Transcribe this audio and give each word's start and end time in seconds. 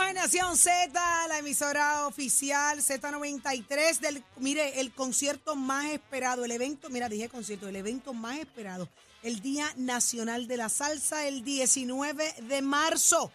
Seguimos 0.00 0.08
en 0.08 0.14
Nación 0.14 0.56
Z, 0.56 1.28
la 1.28 1.38
emisora 1.38 2.06
oficial 2.06 2.78
Z93 2.78 3.98
del, 3.98 4.24
mire, 4.38 4.80
el 4.80 4.92
concierto 4.92 5.56
más 5.56 5.86
esperado, 5.86 6.44
el 6.44 6.50
evento, 6.52 6.88
mira, 6.88 7.08
dije 7.08 7.28
concierto, 7.28 7.68
el 7.68 7.76
evento 7.76 8.14
más 8.14 8.38
esperado, 8.38 8.88
el 9.22 9.40
Día 9.40 9.66
Nacional 9.76 10.46
de 10.46 10.56
la 10.56 10.68
Salsa, 10.68 11.26
el 11.26 11.44
19 11.44 12.34
de 12.42 12.62
marzo. 12.62 13.30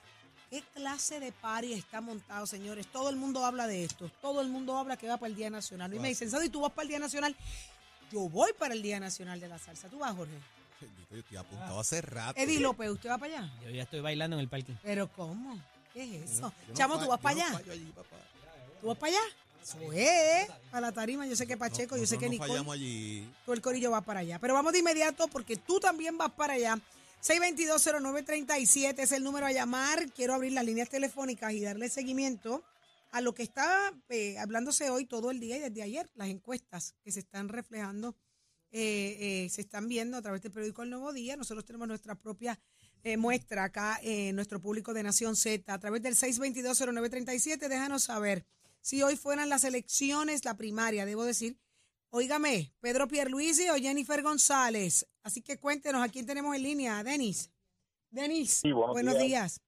¿Qué 0.49 0.63
clase 0.73 1.19
de 1.19 1.31
party 1.31 1.73
está 1.73 2.01
montado, 2.01 2.47
señores? 2.47 2.87
Todo 2.87 3.09
el 3.09 3.15
mundo 3.15 3.45
habla 3.45 3.67
de 3.67 3.83
esto. 3.83 4.09
Todo 4.21 4.41
el 4.41 4.47
mundo 4.47 4.77
habla 4.77 4.97
que 4.97 5.07
va 5.07 5.17
para 5.17 5.29
el 5.29 5.35
Día 5.35 5.49
Nacional. 5.49 5.93
Y 5.93 5.99
me 5.99 6.07
dicen, 6.07 6.29
¿y 6.43 6.49
tú 6.49 6.61
vas 6.61 6.71
para 6.71 6.83
el 6.83 6.89
Día 6.89 6.99
Nacional? 6.99 7.35
Yo 8.11 8.21
voy 8.29 8.51
para 8.57 8.73
el 8.73 8.81
Día 8.81 8.99
Nacional 8.99 9.39
de 9.39 9.49
la 9.49 9.59
Salsa. 9.59 9.89
¿Tú 9.89 9.99
vas, 9.99 10.15
Jorge? 10.15 10.33
Yo 11.11 11.17
estoy 11.17 11.37
apuntado 11.37 11.79
hace 11.79 12.01
rato. 12.01 12.39
Eddie 12.39 12.59
López, 12.59 12.89
¿usted 12.89 13.09
va 13.09 13.17
para 13.17 13.39
allá? 13.39 13.53
Yo 13.63 13.69
ya 13.69 13.83
estoy 13.83 13.99
bailando 13.99 14.35
en 14.35 14.41
el 14.41 14.49
parque. 14.49 14.73
¿Pero 14.83 15.11
cómo? 15.11 15.59
¿Qué 15.95 16.03
es 16.03 16.29
eso? 16.33 16.41
Yo 16.41 16.67
no 16.67 16.73
Chamo, 16.73 16.99
¿tú 16.99 17.07
vas 17.07 17.21
para 17.21 17.35
allá? 17.35 17.53
fallo 17.53 17.71
allí, 17.71 17.85
papá. 17.95 18.17
¿Tú 18.81 18.87
vas 18.87 18.97
para 18.97 19.13
allá? 19.13 19.21
Eso 19.63 19.93
es, 19.93 20.47
para 20.69 20.81
la 20.81 20.91
tarima. 20.91 21.25
Yo 21.25 21.37
sé 21.37 21.47
que 21.47 21.55
Pacheco, 21.55 21.95
yo 21.95 22.05
sé 22.05 22.17
que 22.17 22.27
Nicole, 22.27 22.49
fallamos 22.49 22.73
allí. 22.73 23.25
todo 23.45 23.55
el 23.55 23.61
corillo 23.61 23.91
va 23.91 24.01
para 24.01 24.19
allá. 24.19 24.37
Pero 24.37 24.53
vamos 24.53 24.73
de 24.73 24.79
inmediato 24.79 25.29
porque 25.29 25.55
tú 25.55 25.79
también 25.79 26.17
vas 26.17 26.33
para 26.33 26.55
allá. 26.55 26.77
6220937 27.23 28.99
es 28.99 29.11
el 29.13 29.23
número 29.23 29.45
a 29.45 29.53
llamar. 29.53 30.11
Quiero 30.11 30.33
abrir 30.33 30.51
las 30.51 30.65
líneas 30.65 30.89
telefónicas 30.89 31.53
y 31.53 31.61
darle 31.61 31.87
seguimiento 31.87 32.61
a 33.13 33.21
lo 33.21 33.33
que 33.33 33.43
está 33.43 33.93
eh, 34.09 34.37
hablándose 34.37 34.89
hoy 34.89 35.05
todo 35.05 35.31
el 35.31 35.39
día 35.39 35.55
y 35.55 35.61
desde 35.61 35.81
ayer. 35.81 36.09
Las 36.15 36.27
encuestas 36.27 36.93
que 37.05 37.13
se 37.13 37.21
están 37.21 37.47
reflejando, 37.47 38.17
eh, 38.69 39.45
eh, 39.45 39.49
se 39.49 39.61
están 39.61 39.87
viendo 39.87 40.17
a 40.17 40.21
través 40.21 40.41
del 40.41 40.51
periódico 40.51 40.83
El 40.83 40.89
Nuevo 40.89 41.13
Día. 41.13 41.37
Nosotros 41.37 41.63
tenemos 41.63 41.87
nuestra 41.87 42.15
propia 42.15 42.59
eh, 43.05 43.17
muestra 43.17 43.63
acá 43.65 43.99
nuestro 44.33 44.59
público 44.59 44.93
de 44.93 45.03
Nación 45.03 45.35
Z. 45.35 45.71
A 45.71 45.79
través 45.79 46.01
del 46.01 46.15
6220937, 46.15 47.69
déjanos 47.69 48.03
saber 48.03 48.45
si 48.81 49.01
hoy 49.01 49.15
fueran 49.15 49.47
las 49.47 49.63
elecciones, 49.63 50.43
la 50.43 50.57
primaria, 50.57 51.05
debo 51.05 51.23
decir. 51.23 51.57
Óigame, 52.09 52.73
Pedro 52.79 53.07
Pierluisi 53.07 53.69
o 53.69 53.75
Jennifer 53.75 54.21
González. 54.21 55.07
Así 55.23 55.41
que 55.41 55.59
cuéntenos 55.59 56.03
a 56.03 56.09
quién 56.09 56.25
tenemos 56.25 56.55
en 56.55 56.63
línea. 56.63 57.03
Denis. 57.03 57.51
Denis, 58.09 58.59
Sí, 58.61 58.71
buenos 58.71 59.15
días. 59.15 59.25
días. 59.25 59.61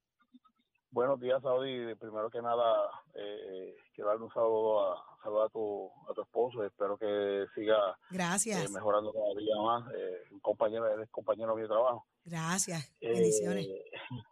Buenos 0.91 1.19
días, 1.19 1.41
Saudi. 1.41 1.94
Primero 1.95 2.29
que 2.29 2.41
nada, 2.41 2.89
eh, 3.13 3.75
quiero 3.94 4.09
darle 4.09 4.25
un 4.25 4.33
saludo 4.33 4.94
a, 4.94 5.05
saludo 5.21 5.43
a, 5.43 5.49
tu, 5.49 5.91
a 6.09 6.13
tu 6.13 6.21
esposo. 6.21 6.63
Espero 6.63 6.97
que 6.97 7.45
siga 7.55 7.91
eh, 7.91 8.05
Gracias, 8.11 8.71
mejorando 8.71 9.11
cada 9.11 9.33
día 9.35 9.55
más. 9.57 9.93
Eh, 9.93 10.23
un 10.31 10.39
compañero, 10.39 10.87
eres 10.87 11.09
compañero 11.09 11.55
mío 11.55 11.63
de 11.63 11.69
trabajo. 11.69 12.07
gracias. 12.23 12.91
Eh, 13.01 13.09
Bendiciones. 13.09 13.67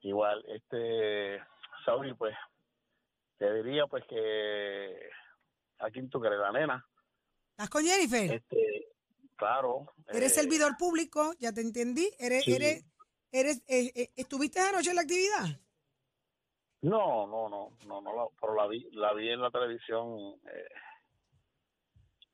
igual, 0.00 0.44
este, 0.48 1.40
Saudi, 1.84 2.14
pues, 2.14 2.34
te 3.38 3.52
diría 3.54 3.86
pues 3.86 4.04
que 4.08 5.10
aquí 5.78 6.06
tú 6.08 6.20
que 6.20 6.28
eres 6.28 6.40
la 6.40 6.52
nena. 6.52 6.86
¿Estás 7.50 7.70
con 7.70 7.84
Jennifer? 7.84 8.32
Este, 8.32 8.94
claro. 9.36 9.92
Eres 10.08 10.32
eh, 10.32 10.40
servidor 10.40 10.76
público, 10.78 11.32
ya 11.38 11.52
te 11.52 11.60
entendí. 11.60 12.10
Eres, 12.18 12.44
sí. 12.44 12.54
eres, 12.54 12.84
eres, 13.32 13.62
¿Estuviste 14.14 14.60
anoche 14.60 14.90
en 14.90 14.96
la 14.96 15.02
actividad? 15.02 15.65
No, 16.88 17.26
no, 17.26 17.48
no, 17.48 17.70
no, 17.86 18.00
no, 18.00 18.30
pero 18.40 18.54
la 18.54 18.66
vi, 18.68 18.88
la 18.92 19.12
vi 19.12 19.30
en 19.30 19.40
la 19.40 19.50
televisión 19.50 20.34
eh, 20.52 20.68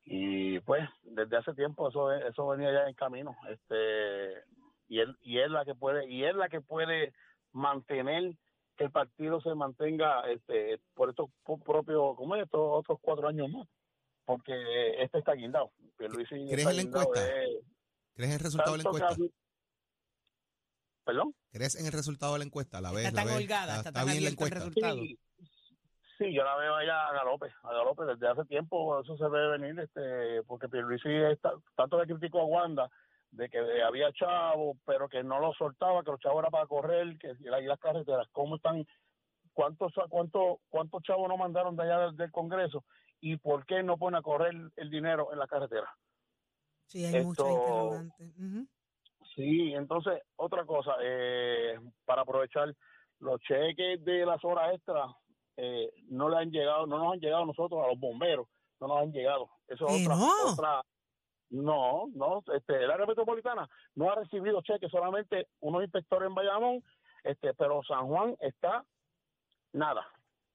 y 0.04 0.60
pues 0.60 0.86
desde 1.02 1.38
hace 1.38 1.54
tiempo 1.54 1.88
eso 1.88 2.12
eso 2.12 2.48
venía 2.48 2.70
ya 2.70 2.86
en 2.86 2.94
camino, 2.94 3.34
este 3.48 4.44
y 4.88 5.00
él 5.00 5.16
y 5.22 5.38
es 5.38 5.50
la 5.50 5.64
que 5.64 5.74
puede 5.74 6.06
y 6.06 6.24
es 6.24 6.34
la 6.34 6.50
que 6.50 6.60
puede 6.60 7.14
mantener 7.52 8.34
que 8.76 8.84
el 8.84 8.90
partido 8.90 9.40
se 9.40 9.54
mantenga 9.54 10.20
este 10.30 10.80
por 10.94 11.08
estos 11.08 11.30
propios 11.64 12.14
como 12.16 12.36
estos 12.36 12.60
otros 12.60 12.98
cuatro 13.00 13.28
años 13.28 13.48
más, 13.48 13.66
porque 14.26 15.02
este 15.02 15.18
está 15.18 15.32
guindado. 15.32 15.70
Pierluisi 15.96 16.34
¿Crees 16.50 16.58
está 16.58 16.70
en 16.72 16.76
la 16.76 16.82
guindado, 16.82 17.04
encuesta? 17.04 17.42
eh, 17.44 17.60
¿Crees 18.14 18.32
el 18.32 18.38
resultado 18.40 18.72
de 18.72 18.82
la 18.82 18.90
encuesta? 18.90 19.16
¿Perdón? 21.04 21.34
¿Crees 21.50 21.74
en 21.78 21.86
el 21.86 21.92
resultado 21.92 22.32
de 22.34 22.40
la 22.40 22.44
encuesta? 22.44 22.80
¿La 22.80 22.92
ves? 22.92 23.06
Está 23.06 23.16
la 23.16 23.22
tan 23.26 23.34
ves? 23.34 23.42
holgada, 23.42 23.76
está 23.76 23.92
tan 23.92 24.04
bien 24.06 24.22
la 24.22 24.28
abierto 24.28 24.44
el 24.44 24.52
encuesta? 24.52 24.58
resultado. 24.58 24.96
Sí, 24.96 25.18
sí, 26.18 26.32
yo 26.34 26.44
la 26.44 26.56
veo 26.56 26.74
allá 26.76 27.08
a 27.08 27.12
Galope, 27.12 27.46
a 27.62 27.72
Galope 27.72 28.04
desde 28.04 28.28
hace 28.28 28.44
tiempo, 28.44 29.00
eso 29.00 29.16
se 29.16 29.28
ve 29.28 29.48
venir, 29.58 29.78
este, 29.80 30.42
porque 30.44 30.68
Pierluisi 30.68 31.08
está, 31.32 31.52
tanto 31.74 31.98
le 32.00 32.06
criticó 32.06 32.40
a 32.40 32.44
Wanda 32.44 32.88
de 33.32 33.48
que 33.48 33.58
había 33.82 34.12
chavos, 34.12 34.76
pero 34.84 35.08
que 35.08 35.22
no 35.24 35.40
los 35.40 35.56
soltaba, 35.56 36.04
que 36.04 36.10
los 36.12 36.20
chavos 36.20 36.40
era 36.40 36.50
para 36.50 36.66
correr, 36.66 37.18
que 37.18 37.32
y 37.40 37.44
las 37.66 37.78
carreteras, 37.80 38.28
¿cómo 38.30 38.56
están? 38.56 38.86
¿Cuántos, 39.54 39.92
cuántos, 40.08 40.58
cuántos 40.68 41.02
chavos 41.02 41.28
no 41.28 41.36
mandaron 41.36 41.74
de 41.76 41.82
allá 41.82 41.98
del, 42.06 42.16
del 42.16 42.30
Congreso? 42.30 42.84
¿Y 43.20 43.36
por 43.36 43.66
qué 43.66 43.82
no 43.82 43.98
ponen 43.98 44.18
a 44.18 44.22
correr 44.22 44.54
el 44.76 44.90
dinero 44.90 45.32
en 45.32 45.38
la 45.38 45.46
carretera? 45.46 45.88
Sí, 46.86 47.04
hay 47.04 47.16
Esto- 47.16 47.48
interrogantes. 47.48 48.32
Sí, 49.34 49.72
entonces, 49.74 50.20
otra 50.36 50.64
cosa, 50.66 50.92
eh, 51.02 51.78
para 52.04 52.22
aprovechar 52.22 52.74
los 53.20 53.40
cheques 53.40 54.04
de 54.04 54.26
las 54.26 54.44
horas 54.44 54.74
extras, 54.74 55.10
eh, 55.56 55.90
no 56.08 56.28
le 56.28 56.36
han 56.36 56.50
llegado, 56.50 56.86
no 56.86 56.98
nos 56.98 57.14
han 57.14 57.20
llegado 57.20 57.44
a 57.44 57.46
nosotros, 57.46 57.82
a 57.82 57.88
los 57.88 57.98
bomberos, 57.98 58.46
no 58.80 58.88
nos 58.88 58.98
han 58.98 59.12
llegado. 59.12 59.48
Eso 59.68 59.86
es 59.88 59.96
¿Que 59.96 60.04
otra, 60.04 60.16
no? 60.16 60.52
otra, 60.52 60.82
no, 61.50 62.06
no, 62.14 62.42
este, 62.54 62.84
el 62.84 62.90
área 62.90 63.06
metropolitana 63.06 63.68
no 63.94 64.10
ha 64.10 64.16
recibido 64.16 64.62
cheques, 64.62 64.90
solamente 64.90 65.48
unos 65.60 65.82
inspectores 65.82 66.28
en 66.28 66.34
Bayamón, 66.34 66.84
este, 67.24 67.54
pero 67.54 67.82
San 67.86 68.06
Juan 68.08 68.36
está 68.40 68.84
nada. 69.72 70.06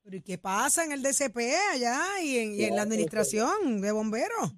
¿Pero 0.03 0.17
y 0.17 0.21
qué 0.21 0.38
pasa 0.38 0.85
en 0.85 0.91
el 0.91 1.01
DCP 1.01 1.38
allá 1.73 2.21
y 2.21 2.38
en, 2.38 2.53
y 2.53 2.63
en 2.63 2.75
la 2.75 2.83
administración 2.83 3.81
de 3.81 3.91
bomberos? 3.91 4.53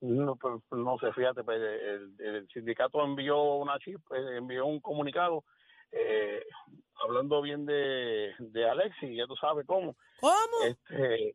No, 0.00 0.36
pues, 0.36 0.62
no 0.72 0.98
sé, 0.98 1.12
fíjate, 1.12 1.42
pues, 1.42 1.58
el, 1.58 2.14
el 2.18 2.48
sindicato 2.48 3.02
envió 3.02 3.54
una 3.54 3.78
chip, 3.78 4.00
eh, 4.12 4.36
envió 4.36 4.66
un 4.66 4.80
comunicado 4.80 5.44
eh, 5.92 6.44
hablando 7.02 7.40
bien 7.42 7.64
de, 7.64 8.34
de 8.38 8.68
Alexis, 8.68 9.16
ya 9.16 9.26
tú 9.26 9.36
sabes 9.36 9.66
cómo. 9.66 9.96
¿Cómo? 10.20 10.64
Este, 10.64 11.34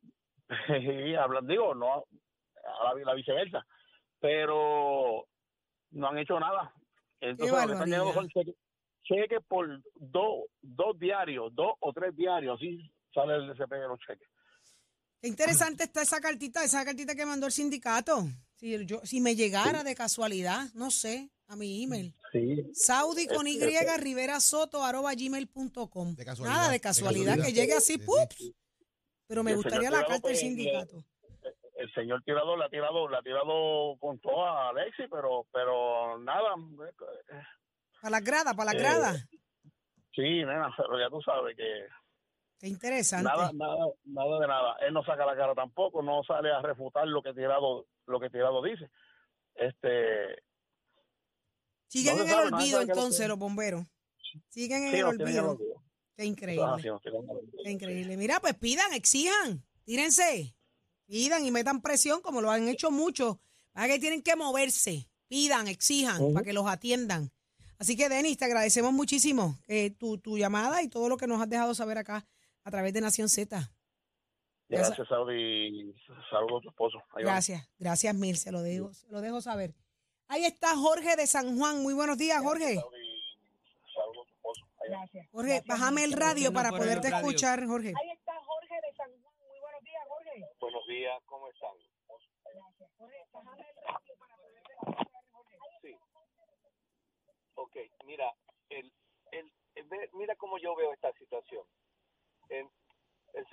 y 1.09 1.15
hablan, 1.15 1.47
digo, 1.47 1.73
no 1.73 2.05
a 2.63 2.93
la, 2.93 3.05
la 3.05 3.13
viceversa, 3.13 3.65
pero 4.19 5.27
no 5.91 6.07
han 6.07 6.17
hecho 6.17 6.39
nada. 6.39 6.73
Entonces, 7.19 7.55
lo 7.55 7.67
que 7.67 7.73
están 7.73 7.89
llegando 7.89 8.13
son 8.13 8.29
cheques, 8.29 8.55
cheques 9.03 9.39
por 9.47 9.81
dos, 9.95 10.45
dos 10.61 10.99
diarios, 10.99 11.53
dos 11.53 11.73
o 11.79 11.93
tres 11.93 12.15
diarios, 12.15 12.55
así 12.57 12.91
sale 13.13 13.35
el 13.35 13.47
DCP 13.47 13.71
de 13.71 13.87
los 13.87 13.99
cheques. 13.99 14.27
Qué 15.21 15.27
interesante 15.27 15.83
está 15.83 16.01
esa 16.01 16.19
cartita, 16.19 16.63
esa 16.63 16.83
cartita 16.83 17.13
que 17.13 17.25
mandó 17.25 17.45
el 17.45 17.51
sindicato. 17.51 18.23
Si, 18.61 18.85
yo, 18.85 19.01
si 19.03 19.19
me 19.21 19.35
llegara 19.35 19.83
de 19.83 19.95
casualidad, 19.95 20.67
no 20.75 20.91
sé, 20.91 21.31
a 21.47 21.55
mi 21.55 21.83
email. 21.83 22.13
Sí, 22.31 22.63
Saudi 22.73 23.25
con 23.27 23.47
Y, 23.47 23.55
Este- 23.61 23.97
Rivera 23.97 24.39
Soto, 24.39 24.83
arroba 24.83 25.13
gmail.com. 25.15 26.15
De 26.15 26.23
casualidad, 26.23 26.55
Nada 26.55 26.67
de 26.67 26.73
de 26.73 26.79
casualidad, 26.79 27.35
casualidad. 27.37 27.45
que 27.47 27.53
llegue 27.53 27.73
así, 27.73 27.93
Sí, 27.93 27.99
sí. 27.99 28.05
¡pups! 28.05 28.53
Pero 29.27 29.43
me 29.43 29.51
El 29.51 29.57
gustaría 29.57 29.89
la 29.89 29.97
carta 29.99 30.13
del 30.13 30.21
pues, 30.21 30.39
sindicato. 30.39 31.03
el 31.75 31.91
señor 31.93 32.21
tirador 32.23 32.59
le 32.59 32.65
ha 32.65 32.69
tirado, 32.69 33.09
le 33.09 33.17
ha 33.17 33.21
tirado 33.23 33.97
con 33.99 34.19
todo 34.19 34.45
a 34.45 34.69
Alexis, 34.69 35.07
pero, 35.09 35.47
pero 35.51 36.19
nada, 36.19 36.53
eh, 36.87 37.41
Para 37.99 38.11
las 38.11 38.23
gradas, 38.23 38.53
para 38.55 38.65
las 38.73 38.75
Eh, 38.75 38.77
gradas. 38.79 39.27
sí, 40.13 40.21
nena, 40.21 40.71
pero 40.77 40.99
ya 40.99 41.09
tú 41.09 41.19
sabes 41.23 41.57
que 41.57 41.87
Qué 42.59 42.67
interesante. 42.67 43.23
nada, 43.27 43.51
nada, 43.53 43.87
nada 44.05 44.39
de 44.39 44.47
nada. 44.47 44.75
Él 44.85 44.93
no 44.93 45.03
saca 45.03 45.25
la 45.25 45.35
cara 45.35 45.55
tampoco, 45.55 46.03
no 46.03 46.23
sale 46.23 46.51
a 46.51 46.61
refutar 46.61 47.07
lo 47.07 47.23
que 47.23 47.33
tirado, 47.33 47.87
lo 48.11 48.19
que 48.19 48.29
tirado 48.29 48.61
dice. 48.61 48.89
Este, 49.55 50.43
Siguen 51.87 52.17
no 52.17 52.23
en 52.23 52.29
el 52.29 52.53
olvido 52.53 52.81
entonces 52.81 53.27
los 53.27 53.37
bomberos. 53.37 53.85
Siguen 54.47 54.83
en 54.83 54.91
sí, 54.91 54.97
el 54.99 55.05
olvido. 55.05 55.59
Qué 56.15 56.23
increíble. 56.23 56.65
Qué 57.63 57.71
increíble. 57.71 58.15
Mira, 58.15 58.39
pues 58.39 58.53
pidan, 58.55 58.93
exijan, 58.93 59.65
tírense, 59.83 60.55
pidan 61.05 61.45
y 61.45 61.51
metan 61.51 61.81
presión 61.81 62.21
como 62.21 62.39
lo 62.39 62.49
han 62.49 62.69
hecho 62.69 62.91
muchos. 62.91 63.37
Para 63.73 63.87
que 63.87 63.99
tienen 63.99 64.21
que 64.21 64.37
moverse, 64.37 65.09
pidan, 65.27 65.67
exijan, 65.67 66.33
para 66.33 66.45
que 66.45 66.53
los 66.53 66.65
atiendan. 66.67 67.31
Así 67.77 67.97
que, 67.97 68.07
Denis, 68.07 68.37
te 68.37 68.45
agradecemos 68.45 68.93
muchísimo 68.93 69.57
eh, 69.67 69.91
tu, 69.91 70.17
tu 70.17 70.37
llamada 70.37 70.81
y 70.83 70.87
todo 70.87 71.09
lo 71.09 71.17
que 71.17 71.27
nos 71.27 71.41
has 71.41 71.49
dejado 71.49 71.73
saber 71.73 71.97
acá 71.97 72.25
a 72.63 72.71
través 72.71 72.93
de 72.93 73.01
Nación 73.01 73.27
Z. 73.27 73.69
Gracias, 74.71 75.07
Saudi. 75.07 75.93
Saludos 76.29 76.59
a 76.59 76.63
tu 76.63 76.69
esposo. 76.69 76.97
Ahí 77.13 77.23
va. 77.23 77.31
Gracias, 77.31 77.69
gracias 77.77 78.15
mil, 78.15 78.37
se 78.37 78.51
lo 78.51 78.61
dejo, 78.61 78.93
se 78.93 79.07
lo 79.11 79.19
dejo 79.21 79.41
saber. 79.41 79.73
Ahí 80.27 80.45
está 80.45 80.77
Jorge 80.77 81.15
de 81.17 81.27
San 81.27 81.57
Juan. 81.57 81.83
Muy 81.83 81.93
buenos 81.93 82.17
días, 82.17 82.41
Jorge. 82.41 82.75
Saudi, 82.75 83.21
saludos 83.93 84.23
a 84.23 84.29
tu 84.29 84.33
esposo. 84.33 84.65
Ahí 84.81 84.89
va. 84.91 85.25
Jorge, 85.31 85.61
bájame 85.67 86.03
el 86.05 86.13
radio 86.13 86.53
para 86.53 86.69
poderte 86.69 87.09
radio. 87.09 87.27
escuchar, 87.27 87.65
Jorge. 87.65 87.93
Ahí 88.01 88.11
está 88.11 88.33
Jorge 88.43 88.75
de 88.75 88.93
San 88.95 89.11
Juan. 89.21 89.35
Muy 89.49 89.59
buenos 89.59 89.83
días, 89.83 90.03
Jorge. 90.07 90.47
Buenos 90.59 90.87
días, 90.87 91.21
¿cómo 91.25 91.49
están? 91.49 91.71
Jorge, 92.97 93.25
bájame 93.33 93.65
el 93.69 93.75
radio 93.75 94.15
para 94.17 94.37
poderte 94.37 94.71
escuchar, 94.71 95.23
Jorge. 95.33 95.57
Sí. 95.81 95.95
Ok, 97.55 97.75
mira, 98.05 98.33
el, 98.69 98.93
el, 99.31 99.51
el 99.75 99.89
mira 100.13 100.35
cómo 100.37 100.57
yo 100.59 100.75
veo 100.77 100.93
esta 100.93 101.11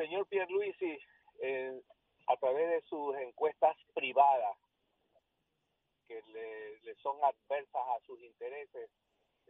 señor 0.08 0.26
Pierluisi, 0.28 0.98
eh, 1.42 1.82
a 2.28 2.36
través 2.38 2.70
de 2.70 2.80
sus 2.88 3.14
encuestas 3.16 3.76
privadas, 3.94 4.56
que 6.06 6.22
le, 6.32 6.80
le 6.80 6.94
son 6.96 7.22
adversas 7.22 7.82
a 7.94 8.00
sus 8.06 8.18
intereses, 8.22 8.90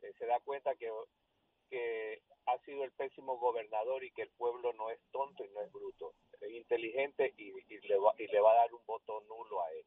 eh, 0.03 0.13
se 0.19 0.27
da 0.27 0.41
cuenta 0.41 0.75
que, 0.75 0.91
que 1.71 2.23
ha 2.47 2.59
sido 2.65 2.83
el 2.83 2.91
pésimo 2.93 3.39
gobernador 3.39 4.03
y 4.03 4.11
que 4.11 4.23
el 4.23 4.31
pueblo 4.31 4.73
no 4.73 4.91
es 4.91 4.99
tonto 5.13 5.45
y 5.45 5.49
no 5.51 5.61
es 5.61 5.71
bruto, 5.71 6.15
es 6.41 6.51
inteligente 6.51 7.35
y, 7.37 7.51
y 7.73 7.79
le, 7.87 7.97
va, 7.97 8.13
y 8.19 8.27
le 8.27 8.41
va 8.41 8.51
a 8.51 8.57
dar 8.57 8.75
un 8.75 8.85
voto 8.85 9.21
nulo 9.29 9.63
a 9.63 9.73
él. 9.73 9.87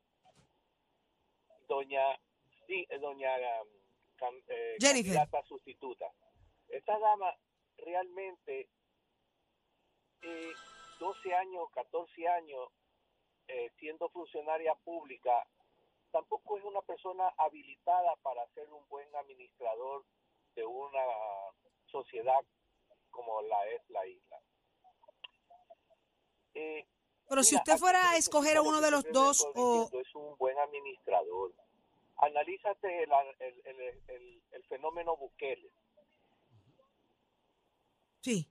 Doña, 1.67 2.17
sí, 2.65 2.87
eh, 2.89 2.97
doña 2.97 3.37
eh, 3.37 4.77
Jennifer. 4.79 5.15
candidata 5.15 5.43
sustituta. 5.43 6.09
Esta 6.69 6.97
dama 6.97 7.35
realmente 7.77 8.69
eh, 10.21 10.51
12 10.99 11.33
años, 11.33 11.69
14 11.73 12.27
años 12.27 12.69
eh, 13.47 13.71
siendo 13.79 14.09
funcionaria 14.09 14.75
pública, 14.75 15.45
tampoco 16.11 16.57
es 16.57 16.63
una 16.63 16.81
persona 16.81 17.27
habilitada 17.37 18.15
para 18.17 18.45
ser 18.53 18.69
un 18.71 18.87
buen 18.89 19.13
administrador 19.15 20.03
de 20.55 20.65
una 20.65 21.03
sociedad 21.91 22.39
como 23.09 23.41
la 23.41 23.67
es 23.69 23.81
la 23.89 24.05
isla. 24.07 24.37
Eh, 26.53 26.85
Pero 27.27 27.43
si 27.43 27.55
mira, 27.55 27.63
usted 27.63 27.77
fuera 27.77 28.11
a 28.11 28.17
escoger 28.17 28.57
a 28.57 28.61
uno 28.61 28.81
de 28.81 28.91
los 28.91 29.03
dos 29.11 29.47
o... 29.55 29.89
Es 29.93 30.15
un 30.15 30.37
buen 30.37 30.57
administrador. 30.59 31.53
Analízate 32.17 33.03
el, 33.03 33.11
el, 33.39 33.61
el, 33.65 33.79
el- 34.07 34.41
el 34.51 34.63
fenómeno 34.65 35.15
Bukele. 35.17 35.71
Sí, 38.21 38.47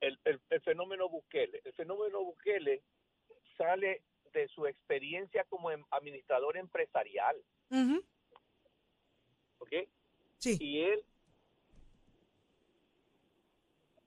el, 0.00 0.18
el- 0.24 0.40
el 0.50 0.60
fenómeno 0.62 1.08
Bukele. 1.08 1.60
El 1.64 1.72
fenómeno 1.74 2.22
Bukele 2.22 2.82
sale 3.56 4.02
de 4.32 4.48
su 4.48 4.66
experiencia 4.66 5.44
como 5.44 5.70
em- 5.70 5.84
administrador 5.90 6.56
empresarial, 6.56 7.36
¿ok? 9.58 9.72
sí. 10.38 10.56
Y 10.60 10.80
él, 10.82 11.04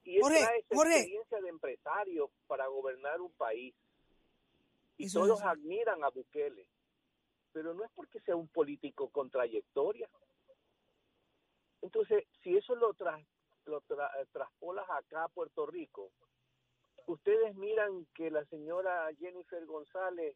y 0.03 0.15
él 0.17 0.21
Jorge, 0.21 0.39
trae 0.39 0.59
esa 0.59 0.75
Jorge. 0.75 0.93
experiencia 0.95 1.41
de 1.41 1.49
empresario 1.49 2.31
para 2.47 2.67
gobernar 2.67 3.21
un 3.21 3.31
país. 3.33 3.73
Y 4.97 5.05
Eso 5.05 5.21
todos 5.21 5.41
admiran 5.43 6.03
a 6.03 6.09
Bukele, 6.09 6.65
pero 7.53 7.73
no 7.73 7.83
es 7.85 7.91
porque 7.91 8.19
sea 8.21 8.35
un 8.35 8.47
político 8.47 9.09
con 9.09 9.29
trayectoria. 9.29 10.09
Entonces, 11.81 12.25
si 12.43 12.57
eso 12.57 12.75
lo, 12.75 12.93
tras, 12.95 13.23
lo 13.67 13.81
tra- 13.81 14.11
eh, 14.21 14.25
traspolas 14.31 14.85
acá 14.89 15.25
a 15.25 15.29
Puerto 15.29 15.65
Rico, 15.65 16.11
ustedes 17.05 17.55
miran 17.55 18.07
que 18.15 18.29
la 18.31 18.45
señora 18.45 19.09
Jennifer 19.19 19.65
González 19.65 20.35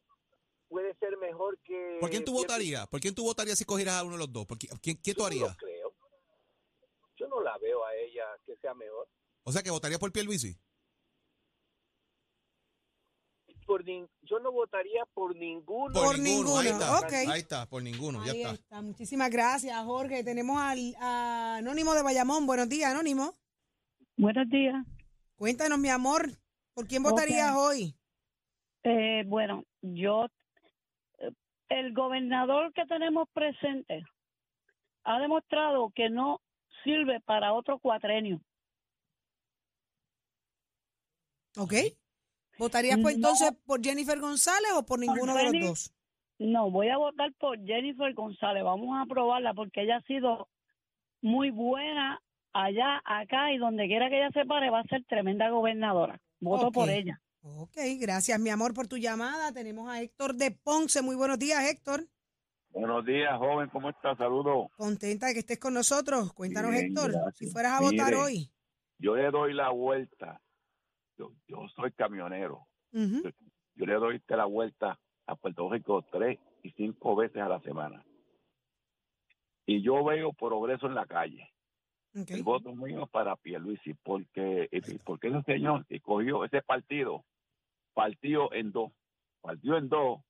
puede 0.69 0.95
ser 0.95 1.17
mejor 1.17 1.57
que... 1.59 1.97
¿Por 1.99 2.09
quién 2.09 2.23
tú 2.23 2.33
votarías? 2.33 2.87
¿Por 2.87 2.99
quién 3.01 3.13
tú 3.15 3.23
votarías 3.23 3.57
si 3.57 3.65
cogieras 3.65 3.95
a 3.95 4.03
uno 4.03 4.13
de 4.13 4.19
los 4.19 4.31
dos? 4.31 4.45
¿Por 4.45 4.57
quién, 4.57 4.77
quién- 4.81 4.97
quién 4.97 5.15
tú 5.15 5.21
Yo 5.23 5.23
no 5.23 5.27
harías? 5.27 5.57
creo. 5.57 5.93
Yo 7.17 7.27
no 7.27 7.41
la 7.41 7.57
veo 7.57 7.85
a 7.85 7.95
ella 7.95 8.25
que 8.45 8.55
sea 8.57 8.73
mejor. 8.73 9.07
O 9.43 9.51
sea, 9.51 9.61
que 9.63 9.69
votarías 9.71 9.99
por 9.99 10.11
Pierluisi. 10.11 10.55
Por 13.71 13.85
nin- 13.85 14.09
yo 14.23 14.37
no 14.39 14.51
votaría 14.51 15.05
por 15.13 15.33
ninguno. 15.33 15.93
Por 15.93 16.15
Ahí 16.15 16.21
ninguno, 16.21 16.61
está, 16.61 17.07
ahí 17.31 17.39
está, 17.39 17.65
por 17.67 17.81
ninguno, 17.81 18.19
ya 18.25 18.33
Ahí 18.33 18.41
está. 18.41 18.53
está. 18.53 18.81
Muchísimas 18.81 19.29
gracias, 19.29 19.81
Jorge. 19.85 20.25
Tenemos 20.25 20.57
al 20.59 20.93
a 20.99 21.55
Anónimo 21.55 21.93
de 21.93 22.03
Bayamón. 22.03 22.45
Buenos 22.45 22.67
días, 22.67 22.91
Anónimo. 22.91 23.33
Buenos 24.17 24.49
días. 24.49 24.75
Cuéntanos, 25.35 25.79
mi 25.79 25.87
amor, 25.87 26.29
¿por 26.73 26.85
quién 26.85 27.01
votarías 27.01 27.55
hoy? 27.55 27.95
Eh, 28.83 29.23
bueno, 29.27 29.63
yo, 29.81 30.25
eh, 31.19 31.31
el 31.69 31.93
gobernador 31.93 32.73
que 32.73 32.85
tenemos 32.87 33.29
presente 33.31 34.03
ha 35.05 35.17
demostrado 35.19 35.93
que 35.95 36.09
no 36.09 36.41
sirve 36.83 37.21
para 37.21 37.53
otro 37.53 37.79
cuatrenio. 37.79 38.41
¿Ok? 41.57 41.73
¿Votarías 42.57 42.99
pues, 43.01 43.17
No. 43.17 43.29
entonces 43.29 43.51
por 43.65 43.83
Jennifer 43.83 44.19
González 44.19 44.71
o 44.75 44.85
por 44.85 44.99
ninguno 44.99 45.33
de 45.35 45.43
los 45.43 45.53
dos? 45.69 45.93
No, 46.39 46.71
voy 46.71 46.89
a 46.89 46.97
votar 46.97 47.31
por 47.39 47.57
Jennifer 47.65 48.13
González. 48.13 48.63
Vamos 48.63 48.97
a 48.97 49.03
aprobarla 49.03 49.53
porque 49.53 49.83
ella 49.83 49.97
ha 49.97 50.01
sido 50.01 50.47
muy 51.21 51.51
buena 51.51 52.19
allá, 52.53 53.01
acá 53.05 53.51
y 53.53 53.57
donde 53.57 53.87
quiera 53.87 54.09
que 54.09 54.17
ella 54.17 54.31
se 54.33 54.45
pare 54.45 54.69
va 54.69 54.79
a 54.79 54.83
ser 54.83 55.03
tremenda 55.05 55.49
gobernadora. 55.49 56.19
Voto 56.39 56.71
por 56.71 56.89
ella. 56.89 57.21
Ok, 57.43 57.77
gracias, 57.99 58.39
mi 58.39 58.49
amor, 58.49 58.73
por 58.73 58.87
tu 58.87 58.97
llamada. 58.97 59.51
Tenemos 59.51 59.89
a 59.89 60.01
Héctor 60.01 60.35
de 60.35 60.51
Ponce. 60.51 61.01
Muy 61.01 61.15
buenos 61.15 61.39
días, 61.39 61.63
Héctor. 61.63 62.07
Buenos 62.69 63.05
días, 63.05 63.37
joven, 63.37 63.69
¿cómo 63.69 63.89
está? 63.89 64.15
Saludos. 64.15 64.67
Contenta 64.77 65.27
de 65.27 65.33
que 65.33 65.39
estés 65.39 65.59
con 65.59 65.73
nosotros. 65.73 66.33
Cuéntanos, 66.33 66.71
Bien, 66.71 66.85
Héctor, 66.85 67.11
gracias. 67.11 67.37
si 67.37 67.47
fueras 67.47 67.73
a 67.73 67.81
votar 67.81 68.13
hoy. 68.15 68.49
Yo 68.97 69.15
le 69.15 69.29
doy 69.29 69.53
la 69.53 69.69
vuelta. 69.71 70.39
Yo, 71.21 71.31
yo 71.47 71.67
soy 71.75 71.91
camionero. 71.91 72.65
Yo 72.91 73.85
le 73.85 73.93
doy 73.93 74.21
la 74.27 74.45
vuelta 74.45 74.99
a 75.27 75.35
Puerto 75.35 75.69
Rico 75.69 76.03
tres 76.11 76.39
y 76.63 76.71
cinco 76.71 77.15
veces 77.15 77.41
a 77.41 77.47
la 77.47 77.59
semana. 77.61 78.03
Y 79.67 79.83
yo 79.83 80.03
veo 80.03 80.33
progreso 80.33 80.87
en 80.87 80.95
la 80.95 81.05
calle. 81.05 81.47
El 82.13 82.43
voto 82.43 82.73
mío 82.73 83.03
es 83.03 83.09
para 83.09 83.35
Pierluisi, 83.35 83.93
porque, 84.03 84.67
porque 85.05 85.27
ese 85.27 85.43
señor 85.43 85.85
que 85.85 86.01
cogió 86.01 86.43
ese 86.43 86.61
partido, 86.63 87.23
partió 87.93 88.51
en 88.53 88.71
dos, 88.71 88.91
partió 89.41 89.77
en 89.77 89.89
dos, 89.89 90.21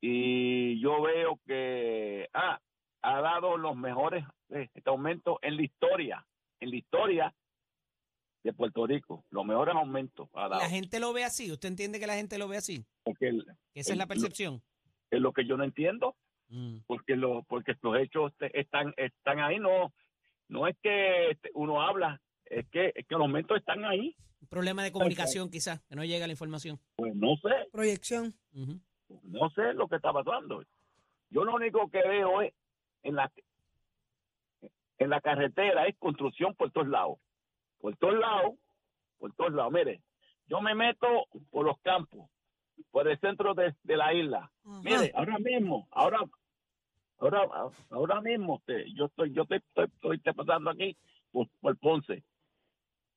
y 0.00 0.80
yo 0.80 1.02
veo 1.02 1.38
que 1.44 2.28
ah, 2.32 2.60
ha 3.02 3.20
dado 3.20 3.58
los 3.58 3.76
mejores 3.76 4.24
eh, 4.50 4.68
este 4.72 4.88
aumento 4.88 5.38
en 5.42 5.56
la 5.56 5.62
historia, 5.62 6.26
en 6.60 6.70
la 6.70 6.76
historia 6.76 7.34
de 8.42 8.52
Puerto 8.52 8.86
Rico, 8.86 9.24
los 9.30 9.44
mejores 9.44 9.74
aumentos 9.74 10.28
ha 10.34 10.48
dado. 10.48 10.62
La 10.62 10.68
gente 10.70 10.98
lo 11.00 11.12
ve 11.12 11.24
así. 11.24 11.50
¿Usted 11.52 11.68
entiende 11.68 12.00
que 12.00 12.06
la 12.06 12.14
gente 12.14 12.38
lo 12.38 12.48
ve 12.48 12.56
así? 12.56 12.84
Porque 13.04 13.28
el- 13.28 13.44
esa 13.74 13.92
es 13.92 13.98
la 13.98 14.06
percepción. 14.06 14.62
es 15.10 15.20
lo 15.20 15.32
que 15.32 15.44
yo 15.44 15.56
no 15.56 15.64
entiendo, 15.64 16.14
Mm. 16.50 16.78
porque 16.86 17.16
lo, 17.16 17.42
porque 17.44 17.74
los 17.82 17.96
hechos 17.98 18.32
te- 18.38 18.58
están, 18.60 18.94
están 18.96 19.40
ahí, 19.40 19.58
no, 19.58 19.92
no 20.48 20.68
es 20.68 20.76
que 20.82 21.30
este, 21.32 21.50
uno 21.54 21.82
habla, 21.82 22.20
es 22.44 22.64
que, 22.68 22.92
es 22.94 23.06
que 23.06 23.14
los 23.14 23.22
aumentos 23.22 23.56
están 23.58 23.84
ahí. 23.84 24.14
Un 24.40 24.48
problema 24.48 24.82
de 24.84 24.92
comunicación 24.92 25.50
quizás, 25.50 25.80
que 25.88 25.96
no 25.96 26.04
llega 26.04 26.26
la 26.28 26.32
información. 26.32 26.78
Pues 26.96 27.14
no 27.16 27.34
sé, 27.42 27.50
Proyección. 27.72 28.32
No 29.24 29.50
sé 29.50 29.74
lo 29.74 29.88
que 29.88 29.96
está 29.96 30.12
pasando. 30.12 30.62
Yo 31.30 31.44
lo 31.44 31.54
único 31.56 31.90
que 31.90 31.98
veo 32.06 32.40
es 32.42 32.52
en 33.02 33.16
la 33.16 33.30
en 34.98 35.08
la 35.10 35.20
carretera 35.20 35.86
es 35.86 35.96
construcción 35.98 36.54
por 36.54 36.70
todos 36.70 36.86
lados. 36.88 37.18
Por 37.80 37.96
todos 37.96 38.18
lados, 38.18 38.54
por 39.18 39.32
todos 39.34 39.52
lados. 39.52 39.72
Mire, 39.72 40.02
yo 40.46 40.60
me 40.60 40.74
meto 40.74 41.06
por 41.50 41.64
los 41.64 41.78
campos, 41.80 42.28
por 42.90 43.08
el 43.08 43.18
centro 43.20 43.54
de, 43.54 43.74
de 43.82 43.96
la 43.96 44.12
isla. 44.14 44.50
Ajá. 44.64 44.80
Mire, 44.82 45.12
ahora 45.14 45.38
mismo, 45.38 45.88
ahora 45.90 46.18
ahora 47.18 47.46
ahora 47.90 48.20
mismo 48.20 48.56
este, 48.58 48.92
yo 48.94 49.06
estoy 49.06 49.32
yo 49.32 49.42
estoy, 49.42 49.62
estoy, 49.76 50.16
estoy 50.16 50.32
pasando 50.34 50.70
aquí 50.70 50.96
por, 51.32 51.48
por 51.60 51.76
Ponce. 51.78 52.22